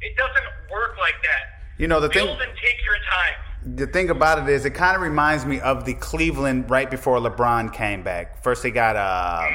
[0.00, 1.66] It doesn't work like that.
[1.76, 2.24] You know the thing.
[2.24, 3.38] Build and take your time.
[3.64, 7.18] The thing about it is, it kind of reminds me of the Cleveland right before
[7.18, 8.42] LeBron came back.
[8.42, 9.48] First, they got uh,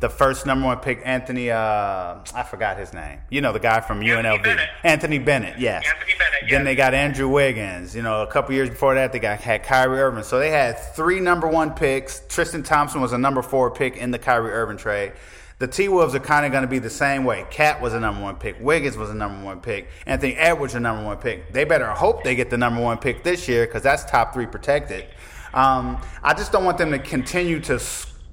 [0.00, 1.50] the first number one pick, Anthony.
[1.50, 3.18] Uh, I forgot his name.
[3.30, 4.68] You know, the guy from UNLV, Bennett.
[4.84, 5.58] Anthony Bennett.
[5.58, 5.84] Yes.
[5.86, 7.96] Anthony Bennett, Then they got Andrew Wiggins.
[7.96, 10.22] You know, a couple years before that, they got had Kyrie Irving.
[10.22, 12.22] So they had three number one picks.
[12.28, 15.12] Tristan Thompson was a number four pick in the Kyrie Irving trade.
[15.58, 17.44] The T Wolves are kind of going to be the same way.
[17.50, 18.56] KAT was a number one pick.
[18.60, 19.88] Wiggins was a number one pick.
[20.06, 21.52] Anthony Edwards a number one pick.
[21.52, 24.46] They better hope they get the number one pick this year because that's top three
[24.46, 25.06] protected.
[25.52, 27.82] Um, I just don't want them to continue to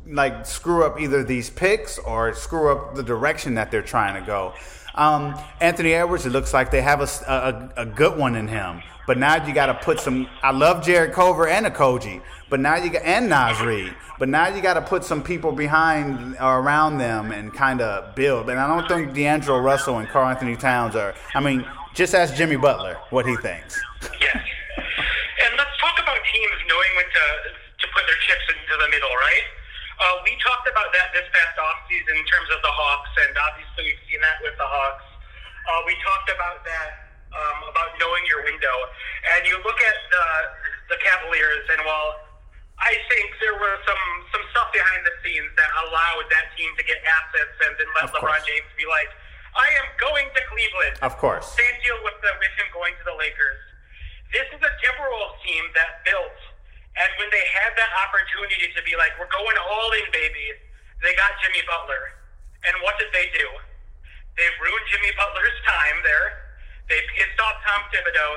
[0.07, 4.27] like screw up either these picks or screw up the direction that they're trying to
[4.27, 4.53] go.
[4.93, 8.83] Um, Anthony Edwards, it looks like they have a a good one in him.
[9.07, 10.27] But now you got to put some.
[10.41, 13.93] I love Jarrett Culver and Okogie, but now you got and Naz Reid.
[14.17, 18.15] But now you got to put some people behind or around them and kind of
[18.15, 18.49] build.
[18.49, 21.13] And I don't think D'Angelo Russell and Carl Anthony Towns are.
[21.35, 23.79] I mean, just ask Jimmy Butler what he thinks.
[24.19, 24.39] Yes.
[24.39, 27.25] And let's talk about teams knowing when to
[27.77, 29.45] to put their chips into the middle, right?
[29.95, 33.91] Uh, we talked about that this past offseason in terms of the Hawks, and obviously
[33.91, 35.07] we've seen that with the Hawks.
[35.65, 37.04] Uh, we talked about that
[37.35, 38.75] um, about knowing your window,
[39.35, 40.25] and you look at the
[40.95, 42.25] the Cavaliers, and while
[42.79, 46.83] I think there were some some stuff behind the scenes that allowed that team to
[46.83, 48.23] get assets and then let Of course.
[48.23, 49.09] LeBron James be like,
[49.55, 51.47] "I am going to Cleveland." Of course.
[51.55, 53.61] Same deal with the with him going to the Lakers.
[54.33, 56.39] This is a Timberwolves team that built,
[56.99, 60.59] and when they had that opportunity to be like, "We're going all in, baby,"
[61.01, 62.19] they got Jimmy Butler,
[62.67, 63.47] and what did they do?
[64.35, 66.44] They ruined Jimmy Butler's time there.
[66.89, 68.31] They pissed off Tom Thibodeau,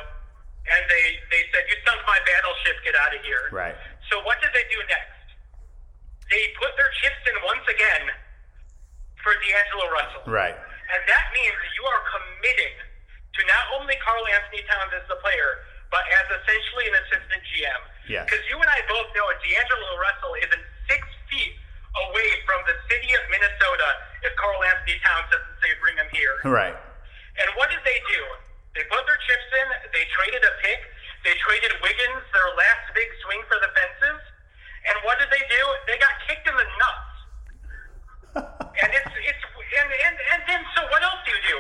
[0.72, 2.76] and they they said, "You sunk my battleship.
[2.84, 3.76] Get out of here." Right.
[4.08, 5.36] So what did they do next?
[6.32, 8.12] They put their chips in once again
[9.24, 10.24] for D'Angelo Russell.
[10.28, 10.56] Right.
[10.56, 12.74] And that means you are committing
[13.36, 17.82] to not only Karl Anthony Towns as the player, but as essentially an assistant GM.
[18.08, 18.24] Yes.
[18.28, 21.52] Because you and I both know D'Angelo Russell isn't six feet
[22.08, 23.88] away from the city of Minnesota
[24.24, 26.36] if Karl Anthony Towns doesn't say bring him here.
[26.44, 26.76] Right.
[27.38, 28.22] And what did they do?
[28.74, 29.66] They put their chips in.
[29.94, 30.80] They traded a pick.
[31.26, 34.22] They traded Wiggins, their last big swing for the fences.
[34.86, 35.62] And what did they do?
[35.90, 37.08] They got kicked in the nuts.
[38.82, 41.58] and it's it's and, and and then so what else do you do?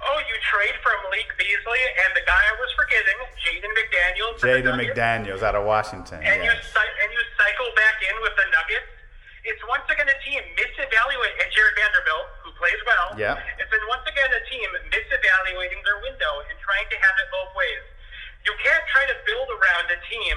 [0.00, 4.36] Oh, you trade for Malik Beasley and the guy I was forgetting, Jaden McDaniels.
[4.40, 6.24] Jaden McDaniels out of Washington.
[6.24, 6.72] And you yes.
[6.72, 8.88] cy- and you cycle back in with the Nuggets.
[9.44, 13.16] It's once again a team misevaluate and Jarred Vanderbilt, who plays well.
[13.16, 13.40] Yeah.
[13.60, 17.52] It's been once again a team misevaluating their window and trying to have it both
[17.56, 17.84] ways.
[18.48, 20.36] You can't try to build around a team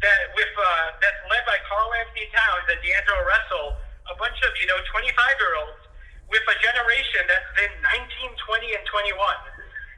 [0.00, 3.68] that with uh, that's led by Karl Anthony Towns and D'Angelo Russell,
[4.08, 5.82] a bunch of you know 25 year olds
[6.30, 9.18] with a generation that's been 19, 20, and 21.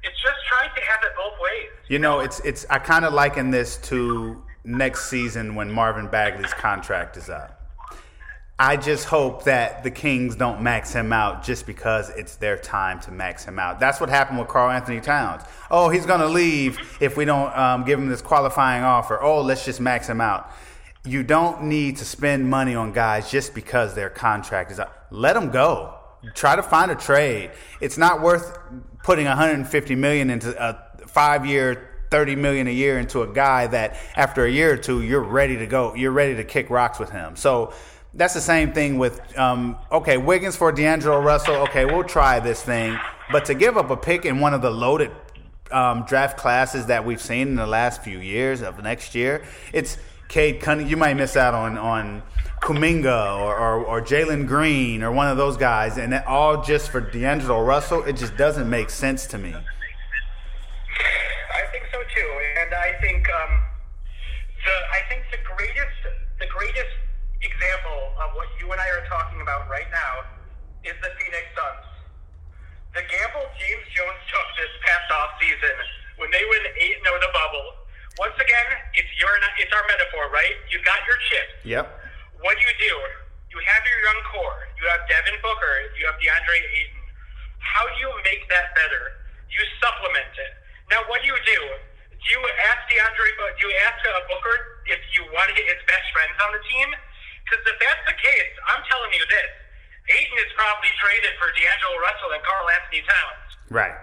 [0.03, 1.71] It's just trying to have it both ways.
[1.89, 2.64] You know, it's it's.
[2.71, 7.59] I kind of liken this to next season when Marvin Bagley's contract is up.
[8.62, 13.00] I just hope that the Kings don't max him out just because it's their time
[13.00, 13.80] to max him out.
[13.80, 15.44] That's what happened with Karl Anthony Towns.
[15.70, 19.18] Oh, he's going to leave if we don't um, give him this qualifying offer.
[19.18, 20.52] Oh, let's just max him out.
[21.06, 25.06] You don't need to spend money on guys just because their contract is up.
[25.11, 25.94] Let them go.
[26.34, 27.52] Try to find a trade.
[27.80, 28.58] It's not worth
[29.02, 34.44] putting 150 million into a five-year, thirty million a year into a guy that after
[34.44, 37.36] a year or two you're ready to go, you're ready to kick rocks with him.
[37.36, 37.72] So
[38.14, 41.56] that's the same thing with um, okay Wiggins for D'Angelo Russell.
[41.56, 42.98] Okay, we'll try this thing,
[43.30, 45.12] but to give up a pick in one of the loaded
[45.70, 49.96] um, draft classes that we've seen in the last few years of next year, it's
[50.28, 50.90] Cade Cunningham.
[50.90, 52.22] You might miss out on on
[52.62, 56.90] Kuminga or, or, or Jalen Green or one of those guys, and that all just
[56.90, 58.02] for D'Angelo Russell.
[58.04, 59.54] It just doesn't make sense to me.
[59.54, 59.62] I
[61.72, 62.30] think so too,
[62.62, 63.61] and I think um,
[64.64, 65.96] the I think the greatest
[66.38, 66.90] the greatest
[67.41, 70.14] example of what you and I are talking about right now
[70.84, 71.88] is the Phoenix Suns.
[72.97, 75.76] The gamble James Jones took this past off season
[76.18, 77.68] when they win eight and the bubble.
[78.18, 78.68] Once again,
[78.99, 80.57] it's your it's our metaphor, right?
[80.68, 81.47] You got your chip.
[81.64, 81.86] Yep.
[82.43, 82.95] What do you do?
[83.55, 84.61] You have your young core.
[84.76, 85.74] You have Devin Booker.
[85.97, 87.05] You have DeAndre Ayton.
[87.62, 89.20] How do you make that better?
[89.49, 90.53] You supplement it.
[90.91, 91.61] Now, what do you do?
[92.11, 93.28] Do you ask DeAndre?
[93.57, 94.57] Do you ask uh, Booker
[94.91, 96.88] if you want to get his best friends on the team?
[97.51, 99.51] Because if that's the case, I'm telling you this:
[100.14, 103.51] Ayton is probably traded for D'Angelo Russell and Karl Anthony Towns.
[103.74, 103.98] Right.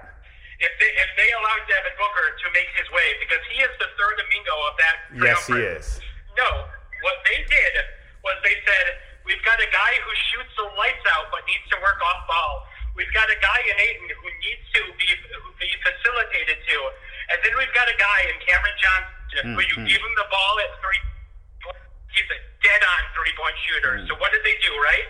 [0.60, 3.88] If they if they allow Devin Booker to make his way, because he is the
[3.96, 4.96] third Domingo of that.
[5.24, 6.04] Yes, he is.
[6.36, 6.68] No,
[7.02, 7.74] what they did
[8.28, 8.86] was they said,
[9.24, 12.68] we've got a guy who shoots the lights out but needs to work off ball.
[13.00, 16.78] We've got a guy in Ayton who needs to be, who be facilitated to.
[17.30, 19.86] And then we've got a guy in Cameron Johnson who you mm-hmm.
[19.86, 21.02] give him the ball at three,
[22.14, 23.94] he's a dead on three point shooter.
[24.08, 25.08] So what did they do, right?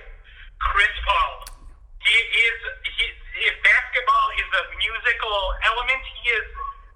[0.62, 1.46] Chris Paul.
[2.02, 3.06] He is, he,
[3.52, 5.38] if basketball is a musical
[5.68, 6.46] element, he is,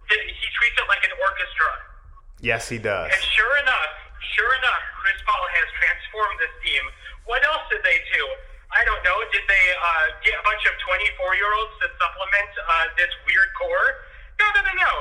[0.07, 1.71] he treats it like an orchestra.
[2.39, 3.11] Yes, he does.
[3.11, 3.93] And sure enough,
[4.33, 6.83] sure enough, Chris Paul has transformed this team.
[7.27, 8.23] What else did they do?
[8.71, 9.17] I don't know.
[9.35, 13.51] Did they uh, get a bunch of 24 year olds to supplement uh, this weird
[13.59, 13.89] core?
[14.39, 14.93] No, no, no, no.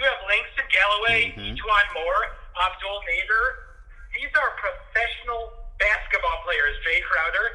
[0.00, 2.22] You have Langston Galloway, E'Twaun Moore,
[2.56, 3.69] Abdel Nader.
[4.14, 7.46] These are professional basketball players, Jae Crowder.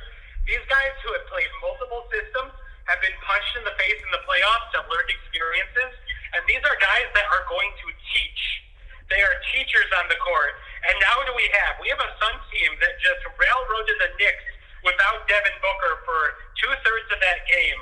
[0.47, 2.53] These guys who have played multiple systems
[2.87, 5.91] have been punched in the face in the playoffs, have learned experiences,
[6.37, 8.41] and these are guys that are going to teach.
[9.09, 10.53] They are teachers on the court.
[10.89, 11.77] And now what do we have?
[11.81, 14.47] We have a Suns team that just railroaded the Knicks
[14.85, 16.19] without Devin Booker for
[16.61, 17.81] two thirds of that game,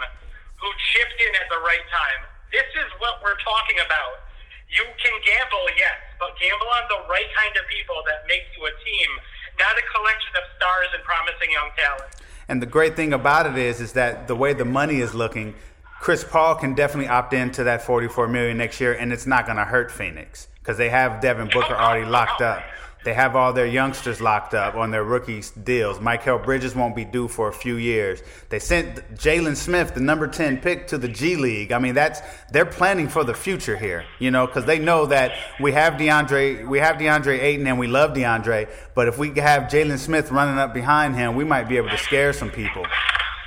[0.60, 2.22] who chipped in at the right time.
[2.52, 4.24] This is what we're talking about.
[4.74, 8.66] You can gamble, yes, but gamble on the right kind of people that makes you
[8.66, 9.10] a team,
[9.60, 12.10] not a collection of stars and promising young talent.
[12.50, 15.54] And the great thing about it is, is that the way the money is looking,
[16.02, 19.58] Chris Paul can definitely opt into that 44 million next year, and it's not going
[19.58, 22.64] to hurt Phoenix because they have Devin Booker already locked up.
[23.04, 26.00] They have all their youngsters locked up on their rookie deals.
[26.00, 28.22] Mikal Bridges won't be due for a few years.
[28.50, 31.72] They sent Jalen Smith, the number 10 pick, to the G League.
[31.72, 35.34] I mean, that's they're planning for the future here, you know, because they know that
[35.60, 38.70] we have DeAndre, we have DeAndre Ayton, and we love DeAndre.
[38.96, 41.98] But if we have Jalen Smith running up behind him, we might be able to
[41.98, 42.86] scare some people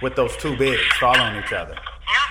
[0.03, 1.75] with those two bigs following each other.
[1.75, 2.31] Not,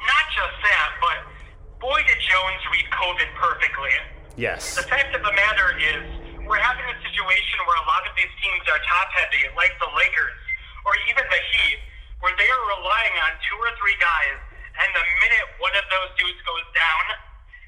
[0.00, 3.90] not just that, but boy did Jones read COVID perfectly.
[4.36, 4.76] Yes.
[4.76, 8.30] The fact of the matter is, we're having a situation where a lot of these
[8.40, 10.36] teams are top heavy, like the Lakers
[10.84, 11.80] or even the Heat,
[12.20, 14.38] where they are relying on two or three guys,
[14.76, 17.04] and the minute one of those dudes goes down,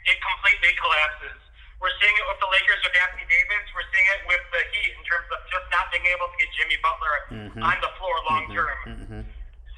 [0.05, 1.41] it completely collapses.
[1.81, 3.65] We're seeing it with the Lakers with Anthony Davis.
[3.77, 6.49] We're seeing it with the Heat in terms of just not being able to get
[6.57, 7.61] Jimmy Butler mm-hmm.
[7.61, 8.57] on the floor long mm-hmm.
[8.57, 8.79] term.
[8.89, 9.23] Mm-hmm.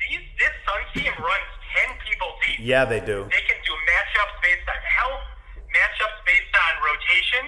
[0.07, 1.51] These, this Suns team runs
[1.91, 2.63] 10 people deep.
[2.63, 3.27] Yeah, they do.
[3.27, 5.27] They can do matchups based on health,
[5.75, 7.45] matchups based on rotation.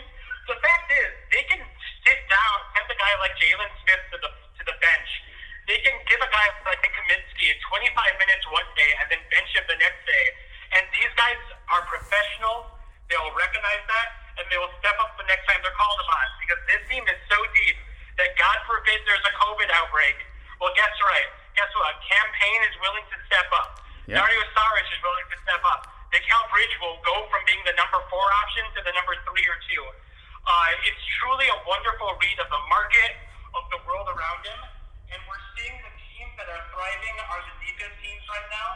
[0.50, 1.62] The fact is, they can
[2.02, 5.10] sit down, send a guy like Jalen Smith to the to the bench.
[5.70, 9.62] They can give a guy like Kaminsky 25 minutes one day and then bench him
[9.70, 10.26] the next day.
[10.74, 11.38] And these guys
[11.70, 12.66] are professionals.
[13.06, 14.08] They'll recognize that,
[14.42, 16.26] and they will step up the next time they're called upon.
[16.42, 17.78] Because this team is so deep
[18.18, 20.18] that God forbid there's a COVID outbreak.
[20.58, 21.30] Well, guess right.
[21.54, 21.94] Guess what?
[22.10, 23.78] Cam Payne is willing to step up.
[24.10, 24.18] Yeah.
[24.18, 25.86] Dario Saric is willing to step up.
[26.10, 29.46] The Cal Bridge will go from being the number four option to the number three
[29.46, 29.86] or two.
[30.46, 33.12] Uh, it's truly a wonderful read of the market,
[33.54, 34.60] of the world around him,
[35.12, 38.68] and we're seeing the teams that are thriving are the deepest teams right now,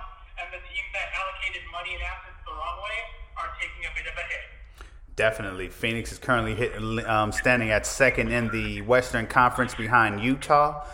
[0.42, 2.98] and the teams that allocated money and assets the wrong way
[3.40, 4.44] are taking a bit of a hit.
[5.16, 5.68] Definitely.
[5.68, 6.74] Phoenix is currently hit,
[7.06, 10.84] um, standing at second in the Western Conference behind Utah.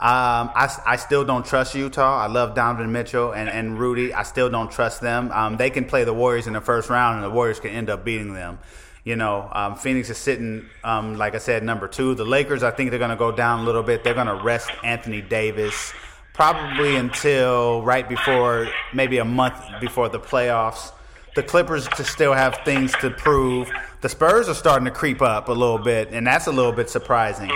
[0.00, 2.18] Um, I, I still don't trust Utah.
[2.18, 4.14] I love Donovan Mitchell and, and Rudy.
[4.14, 5.30] I still don't trust them.
[5.32, 7.90] Um, they can play the Warriors in the first round, and the Warriors can end
[7.90, 8.58] up beating them.
[9.04, 12.14] You know, um, Phoenix is sitting, um, like I said, number two.
[12.14, 14.04] The Lakers, I think they're going to go down a little bit.
[14.04, 15.92] They're going to rest Anthony Davis
[16.34, 20.92] probably until right before, maybe a month before the playoffs.
[21.34, 23.70] The Clippers to still have things to prove.
[24.00, 26.90] The Spurs are starting to creep up a little bit, and that's a little bit
[26.90, 27.50] surprising.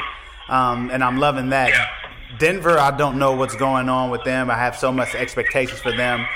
[0.48, 1.72] Um, and I'm loving that.
[2.38, 4.50] Denver, I don't know what's going on with them.
[4.50, 6.26] I have so much expectations for them.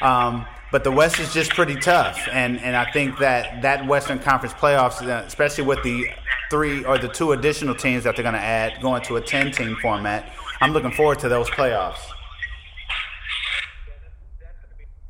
[0.00, 4.18] Um, but the West is just pretty tough, and, and I think that that Western
[4.18, 6.10] Conference playoffs, uh, especially with the
[6.50, 9.52] three or the two additional teams that they're going to add, going to a ten
[9.52, 12.02] team format, I'm looking forward to those playoffs.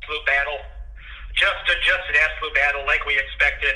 [0.05, 0.61] absolute battle,
[1.33, 3.73] just a, just an absolute battle like we expected.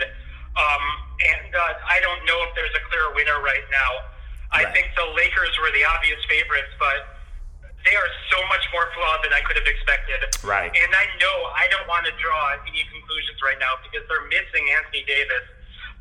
[0.53, 0.83] Um,
[1.25, 3.91] and uh, I don't know if there's a clear winner right now.
[4.51, 4.73] I Right.
[4.77, 7.17] think the Lakers were the obvious favorites, but
[7.87, 10.19] they are so much more flawed than I could have expected.
[10.43, 10.69] Right.
[10.69, 14.63] And I know I don't want to draw any conclusions right now because they're missing
[14.75, 15.45] Anthony Davis.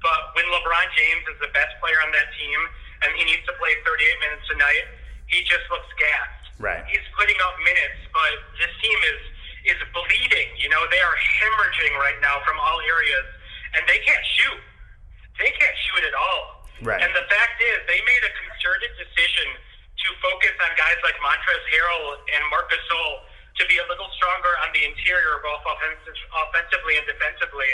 [0.02, 2.58] But when LeBron James is the best player on that team
[3.02, 4.86] and he needs to play 38 minutes a night,
[5.26, 6.46] he just looks gassed.
[6.58, 6.82] Right.
[6.90, 9.20] He's putting up minutes, but this team is
[9.66, 10.48] is bleeding.
[10.56, 13.26] You know, they are hemorrhaging right now from all areas,
[13.76, 14.60] and they can't shoot.
[15.36, 16.64] They can't shoot at all.
[16.82, 17.02] Right.
[17.02, 19.50] And the fact is, they made a concerted decision
[19.98, 23.26] to focus on guys like Montrezl Harrell and Marc Gasol
[23.58, 27.70] to be a little stronger on the interior, both offensive, offensively and defensively.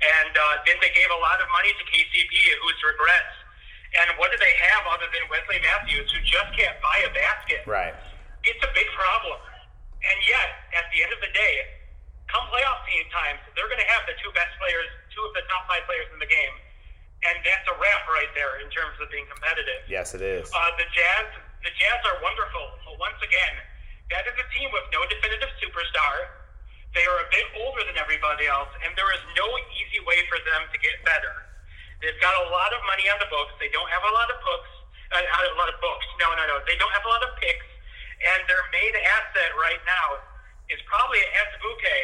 [0.00, 2.32] And uh, then they gave a lot of money to KCP,
[2.64, 3.36] who's regrets.
[4.00, 7.64] And what do they have other than Wesley Matthews, who just can't buy a basket?
[7.68, 7.92] Right.
[8.44, 9.40] It's a big problem.
[10.00, 10.48] And yet,
[10.78, 11.54] at the end of the day,
[12.30, 15.44] come playoff team times, they're going to have the two best players, two of the
[15.50, 16.54] top five players in the game.
[17.26, 19.82] And that's a wrap right there in terms of being competitive.
[19.90, 20.46] Yes, it is.
[20.54, 21.26] Uh, the Jazz,
[21.68, 22.64] the Jazz are wonderful.
[22.88, 23.54] But once again,
[24.08, 26.32] that is a team with no definitive superstar.
[26.96, 29.44] They are a bit older than everybody else, and there is no
[29.76, 31.44] easy way for them to get better.
[32.00, 33.52] They've got a lot of money on the books.
[33.60, 34.70] They don't have a lot of books.
[35.12, 36.08] Uh, a lot of books.
[36.16, 36.56] No, no, no.
[36.64, 37.68] They don't have a lot of picks,
[38.32, 40.24] and their main asset right now
[40.72, 41.96] is probably Azubuike,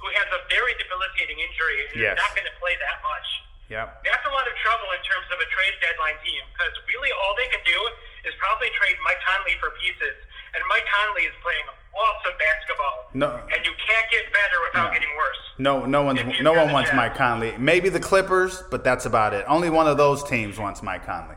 [0.00, 2.16] who has a very debilitating injury and Yes.
[2.16, 3.28] is not going to play that much
[3.68, 7.12] Yeah, that's a lot of trouble in terms of a trade deadline team because really
[7.16, 7.80] all they can do
[8.24, 10.16] is probably trade Mike Conley for pieces,
[10.54, 12.96] and Mike Conley is playing awesome basketball.
[13.12, 13.42] No.
[13.50, 14.94] and you can't get better without No.
[14.94, 15.40] getting worse.
[15.58, 17.52] No, no one, no one wants Mike Conley.
[17.58, 19.44] Maybe the Clippers, but that's about it.
[19.50, 21.34] Only one of those teams wants Mike Conley.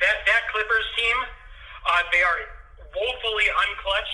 [0.00, 1.16] That that Clippers team,
[1.90, 2.38] uh, they are
[2.94, 4.12] woefully unclutch.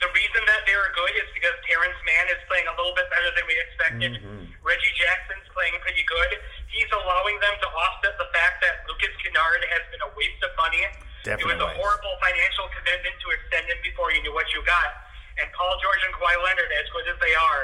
[0.00, 3.30] The reason that they're good is because Terance Mann is playing a little bit better
[3.38, 4.12] than we expected.
[4.18, 4.50] Mm-hmm.
[4.66, 6.30] Reggie Jackson's playing pretty good.
[6.74, 10.50] He's allowing them to offset the fact that Lucas Kennard has been a waste of
[10.58, 10.82] money.
[11.22, 14.60] Definitely It was a horrible financial commitment to extend him before you knew what you
[14.66, 15.06] got.
[15.38, 17.62] And Paul George and Kawhi Leonard, as good as they are,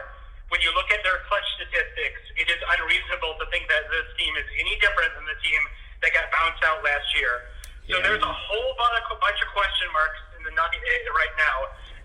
[0.48, 4.32] when you look at their clutch statistics, it is unreasonable to think that this team
[4.38, 5.60] is any different than the team
[6.00, 7.50] that got bounced out last year.
[7.90, 8.06] So Yeah.
[8.06, 11.56] there's a whole bunch of, question marks in the Nugget eh, right now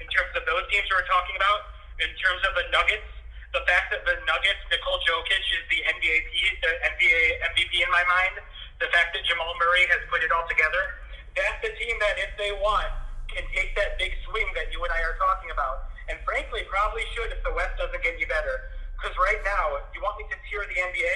[0.01, 1.69] in terms of those teams we're talking about.
[2.01, 3.05] In terms of the Nuggets,
[3.53, 6.17] the fact that the Nuggets, Nikola Jokic is the NBA,
[6.65, 7.21] the NBA
[7.53, 8.41] MVP in my mind.
[8.81, 10.97] The fact that Jamal Murray has put it all together.
[11.33, 12.89] That's the team that, if they want,
[13.29, 15.89] can take that big swing that you and I are talking about.
[16.09, 18.69] And frankly, probably should if the West doesn't get any better.
[18.95, 21.15] Because right now, if you want me to tier the NBA,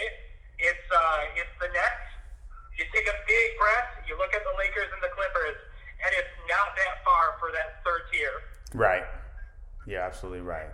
[0.60, 2.08] it's uh, it's the Nets.
[2.76, 4.06] You take a big breath.
[4.10, 5.58] You look at the Lakers and the Clippers,
[6.02, 8.36] and it's not that far for that third tier.
[8.74, 9.06] Right.
[9.86, 10.70] You're absolutely right.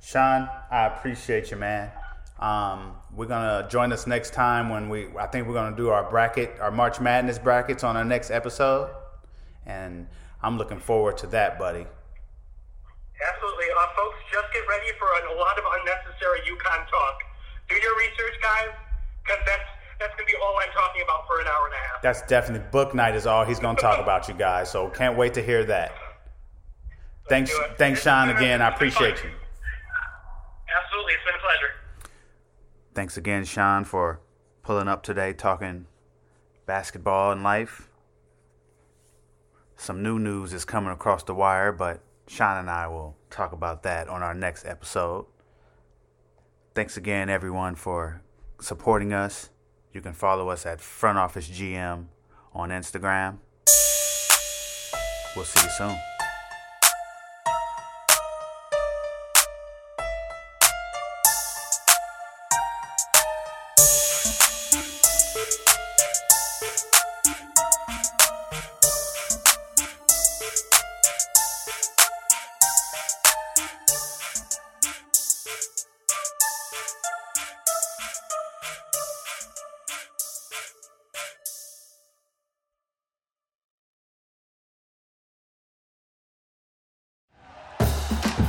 [0.00, 1.90] Sean, I appreciate you, man.
[2.38, 5.08] Um, we're gonna join us next time when we.
[5.18, 8.90] I think we're gonna do our bracket, our March Madness brackets on our next episode,
[9.66, 10.06] and
[10.42, 11.86] I'm looking forward to that, buddy.
[13.18, 13.66] Absolutely.
[13.74, 17.18] Uh, folks, just get ready for a lot of unnecessary UConn talk.
[17.68, 18.70] Do your research, guys,
[19.24, 19.68] because that's,
[19.98, 22.02] that's going to be all I'm talking about for an hour and a half.
[22.02, 24.70] That's definitely book night is all he's gonna talk about, you guys.
[24.70, 25.92] So can't wait to hear that.
[27.28, 27.76] Thanks, do it.
[27.76, 28.30] thanks, Sean.
[28.30, 29.30] Again, I appreciate you.
[30.70, 31.12] Absolutely.
[31.12, 31.72] It's been a pleasure.
[32.98, 34.18] Thanks again, Sean, for
[34.64, 35.86] pulling up today talking
[36.66, 37.88] basketball and life.
[39.76, 43.84] Some new news is coming across the wire, but Sean and I will talk about
[43.84, 45.26] that on our next episode.
[46.74, 48.20] Thanks again, everyone, for
[48.60, 49.50] supporting us.
[49.92, 52.06] You can follow us at Front Office GM
[52.52, 53.38] on Instagram.
[55.36, 56.17] We'll see you soon.